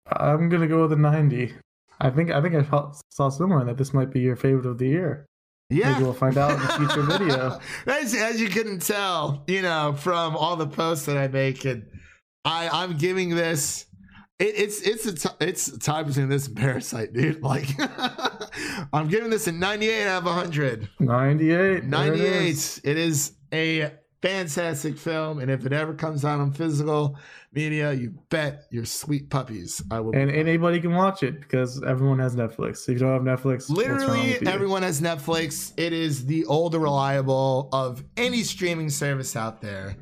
I'm 0.07 0.49
gonna 0.49 0.69
go 0.69 0.83
with 0.83 0.93
a 0.93 0.97
ninety. 0.97 1.55
I 2.01 2.11
think 2.11 2.31
I 2.31 2.41
think 2.43 2.55
I 2.55 2.63
saw 3.11 3.29
somewhere 3.31 3.65
that 3.65 3.79
this 3.79 3.95
might 3.95 4.11
be 4.11 4.21
your 4.21 4.37
favorite 4.37 4.67
of 4.67 4.79
the 4.79 4.87
year. 4.89 5.27
Yeah. 5.73 5.93
Maybe 5.93 6.05
we'll 6.05 6.13
find 6.13 6.37
out 6.37 6.53
in 6.53 6.61
the 6.61 6.69
future 6.69 7.03
video. 7.03 7.61
as, 7.87 8.15
as 8.15 8.41
you 8.41 8.49
couldn't 8.49 8.81
tell, 8.81 9.45
you 9.47 9.63
know, 9.63 9.95
from 9.97 10.37
all 10.37 10.57
the 10.57 10.67
posts 10.67 11.07
that 11.07 11.17
I 11.17 11.29
make, 11.29 11.65
and 11.65 11.87
I, 12.45 12.69
I'm 12.69 12.97
giving 12.97 13.31
this. 13.31 13.87
It, 14.39 14.55
it's 14.57 14.81
it's 14.81 15.07
a 15.07 15.15
t- 15.15 15.45
it's 15.47 15.69
a 15.69 15.79
tie 15.79 16.03
between 16.03 16.29
this 16.29 16.49
and 16.49 16.57
Parasite, 16.57 17.13
dude. 17.13 17.43
Like, 17.43 17.69
I'm 18.93 19.09
giving 19.09 19.31
this 19.31 19.47
a 19.47 19.53
98 19.53 20.07
out 20.07 20.19
of 20.19 20.25
100. 20.25 20.89
98. 21.01 21.85
98. 21.85 22.23
is. 22.23 22.81
It 22.83 22.97
is 22.97 23.33
a 23.53 23.93
fantastic 24.21 24.97
film, 24.97 25.39
and 25.39 25.51
if 25.51 25.67
it 25.67 25.73
ever 25.73 25.95
comes 25.95 26.25
out 26.25 26.41
on 26.41 26.53
physical 26.53 27.19
media, 27.55 27.93
you 27.93 28.15
bet 28.31 28.65
your 28.71 28.85
sweet 28.85 29.29
puppies 29.31 29.83
I 29.91 30.01
will. 30.01 30.15
And 30.15 30.31
anybody 30.31 30.81
can 30.81 30.95
watch 30.95 31.23
it 31.23 31.41
because 31.41 31.83
everyone 31.83 32.19
has 32.19 32.35
Netflix. 32.37 32.83
If 32.89 32.95
you 32.95 32.99
don't 32.99 33.27
have 33.27 33.41
Netflix, 33.41 33.69
Literally, 33.69 34.39
everyone 34.47 34.83
has 34.83 35.01
Netflix. 35.01 35.73
It 35.77 35.93
is 35.93 36.27
the 36.27 36.45
old 36.47 36.75
reliable 36.75 37.69
of 37.73 38.03
any 38.17 38.43
streaming 38.43 38.91
service 38.91 39.37
out 39.37 39.61
there. 39.61 39.97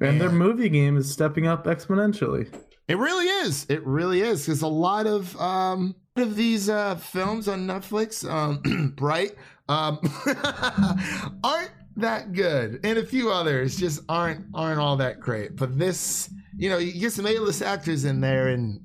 and 0.00 0.20
their 0.20 0.30
movie 0.30 0.68
game 0.68 0.96
is 0.96 1.10
stepping 1.10 1.46
up 1.46 1.64
exponentially. 1.64 2.52
It 2.88 2.98
really 2.98 3.26
is. 3.26 3.66
It 3.68 3.84
really 3.86 4.20
is. 4.20 4.44
Because 4.46 4.62
a 4.62 4.68
lot 4.68 5.06
of 5.06 5.36
um 5.40 5.94
of 6.16 6.36
these 6.36 6.68
uh 6.68 6.94
films 6.96 7.48
on 7.48 7.66
Netflix, 7.66 8.28
um 8.28 8.92
Bright, 8.96 9.32
um 9.68 9.98
aren't 11.44 11.72
that 11.96 12.32
good. 12.32 12.80
And 12.84 12.98
a 12.98 13.04
few 13.04 13.30
others 13.30 13.76
just 13.76 14.02
aren't 14.08 14.46
aren't 14.54 14.78
all 14.78 14.96
that 14.98 15.18
great. 15.20 15.56
But 15.56 15.78
this, 15.78 16.30
you 16.56 16.70
know, 16.70 16.78
you 16.78 16.98
get 16.98 17.12
some 17.12 17.26
A-list 17.26 17.62
actors 17.62 18.04
in 18.04 18.20
there 18.20 18.48
and 18.48 18.80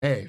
hey, 0.00 0.28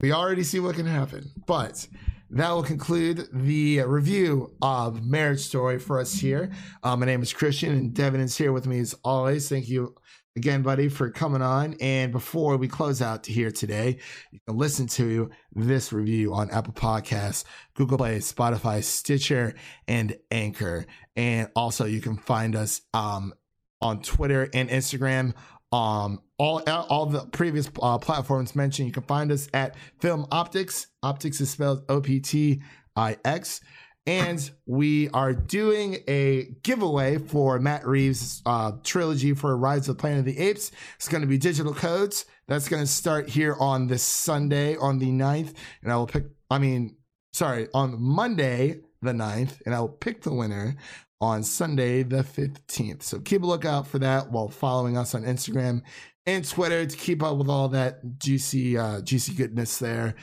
we 0.00 0.12
already 0.12 0.42
see 0.42 0.60
what 0.60 0.76
can 0.76 0.86
happen. 0.86 1.30
But 1.46 1.86
that 2.30 2.50
will 2.50 2.62
conclude 2.62 3.28
the 3.32 3.82
review 3.82 4.54
of 4.62 5.04
Marriage 5.04 5.40
Story 5.40 5.78
for 5.78 6.00
us 6.00 6.14
here. 6.14 6.50
Uh, 6.82 6.96
my 6.96 7.04
name 7.04 7.22
is 7.22 7.32
Christian, 7.32 7.72
and 7.72 7.94
Devin 7.94 8.20
is 8.20 8.36
here 8.36 8.52
with 8.52 8.66
me 8.66 8.80
as 8.80 8.94
always. 9.04 9.48
Thank 9.50 9.68
you 9.68 9.94
again, 10.34 10.62
buddy, 10.62 10.88
for 10.88 11.10
coming 11.10 11.42
on. 11.42 11.74
And 11.80 12.10
before 12.10 12.56
we 12.56 12.68
close 12.68 13.02
out 13.02 13.26
here 13.26 13.50
today, 13.50 13.98
you 14.30 14.40
can 14.46 14.56
listen 14.56 14.86
to 14.88 15.30
this 15.54 15.92
review 15.92 16.32
on 16.32 16.50
Apple 16.50 16.72
Podcasts, 16.72 17.44
Google 17.74 17.98
Play, 17.98 18.18
Spotify, 18.18 18.82
Stitcher, 18.82 19.54
and 19.86 20.16
Anchor. 20.30 20.86
And 21.16 21.50
also, 21.54 21.84
you 21.84 22.00
can 22.00 22.16
find 22.16 22.56
us 22.56 22.80
um, 22.94 23.34
on 23.82 24.00
Twitter 24.00 24.48
and 24.54 24.70
Instagram. 24.70 25.34
Um, 25.72 26.20
all 26.38 26.62
all 26.68 27.06
the 27.06 27.20
previous 27.26 27.70
uh, 27.80 27.98
platforms 27.98 28.54
mentioned, 28.54 28.88
you 28.88 28.92
can 28.92 29.04
find 29.04 29.32
us 29.32 29.48
at 29.54 29.74
Film 30.00 30.26
Optix. 30.26 30.86
Optix 31.02 31.40
is 31.40 31.50
spelled 31.50 31.84
O 31.88 32.00
P 32.00 32.20
T 32.20 32.62
I 32.94 33.16
X. 33.24 33.60
And 34.04 34.50
we 34.66 35.08
are 35.10 35.32
doing 35.32 35.98
a 36.08 36.48
giveaway 36.64 37.18
for 37.18 37.60
Matt 37.60 37.86
Reeves' 37.86 38.42
uh, 38.44 38.72
trilogy 38.82 39.32
for 39.32 39.56
Rise 39.56 39.88
of 39.88 39.96
the 39.96 40.00
Planet 40.00 40.20
of 40.20 40.24
the 40.24 40.38
Apes. 40.38 40.72
It's 40.96 41.06
going 41.06 41.20
to 41.20 41.28
be 41.28 41.38
digital 41.38 41.72
codes. 41.72 42.24
That's 42.48 42.68
going 42.68 42.82
to 42.82 42.88
start 42.88 43.28
here 43.28 43.54
on 43.60 43.86
this 43.86 44.02
Sunday 44.02 44.76
on 44.76 44.98
the 44.98 45.10
9th. 45.10 45.54
And 45.84 45.92
I 45.92 45.96
will 45.96 46.08
pick, 46.08 46.24
I 46.50 46.58
mean, 46.58 46.96
sorry, 47.32 47.68
on 47.72 48.02
Monday 48.02 48.80
the 49.02 49.12
9th. 49.12 49.62
And 49.66 49.74
I 49.74 49.78
will 49.78 49.88
pick 49.88 50.22
the 50.22 50.34
winner 50.34 50.74
on 51.22 51.44
Sunday 51.44 52.02
the 52.02 52.24
15th. 52.24 53.04
So 53.04 53.20
keep 53.20 53.44
a 53.44 53.46
lookout 53.46 53.86
for 53.86 54.00
that 54.00 54.32
while 54.32 54.48
following 54.48 54.98
us 54.98 55.14
on 55.14 55.22
Instagram 55.22 55.82
and 56.26 56.46
Twitter 56.46 56.84
to 56.84 56.96
keep 56.96 57.22
up 57.22 57.36
with 57.38 57.48
all 57.48 57.68
that 57.68 58.18
juicy, 58.18 58.76
uh, 58.76 59.00
juicy 59.02 59.32
goodness 59.34 59.78
there. 59.78 60.16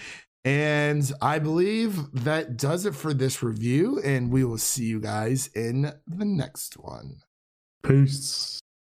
And 0.43 1.09
I 1.21 1.39
believe 1.39 2.11
that 2.11 2.57
does 2.57 2.85
it 2.85 2.95
for 2.95 3.13
this 3.13 3.41
review. 3.41 4.01
And 4.03 4.29
we 4.29 4.43
will 4.43 4.57
see 4.57 4.85
you 4.85 4.99
guys 4.99 5.47
in 5.55 5.93
the 6.05 6.25
next 6.25 6.77
one. 6.77 7.21
Peace. 7.81 8.59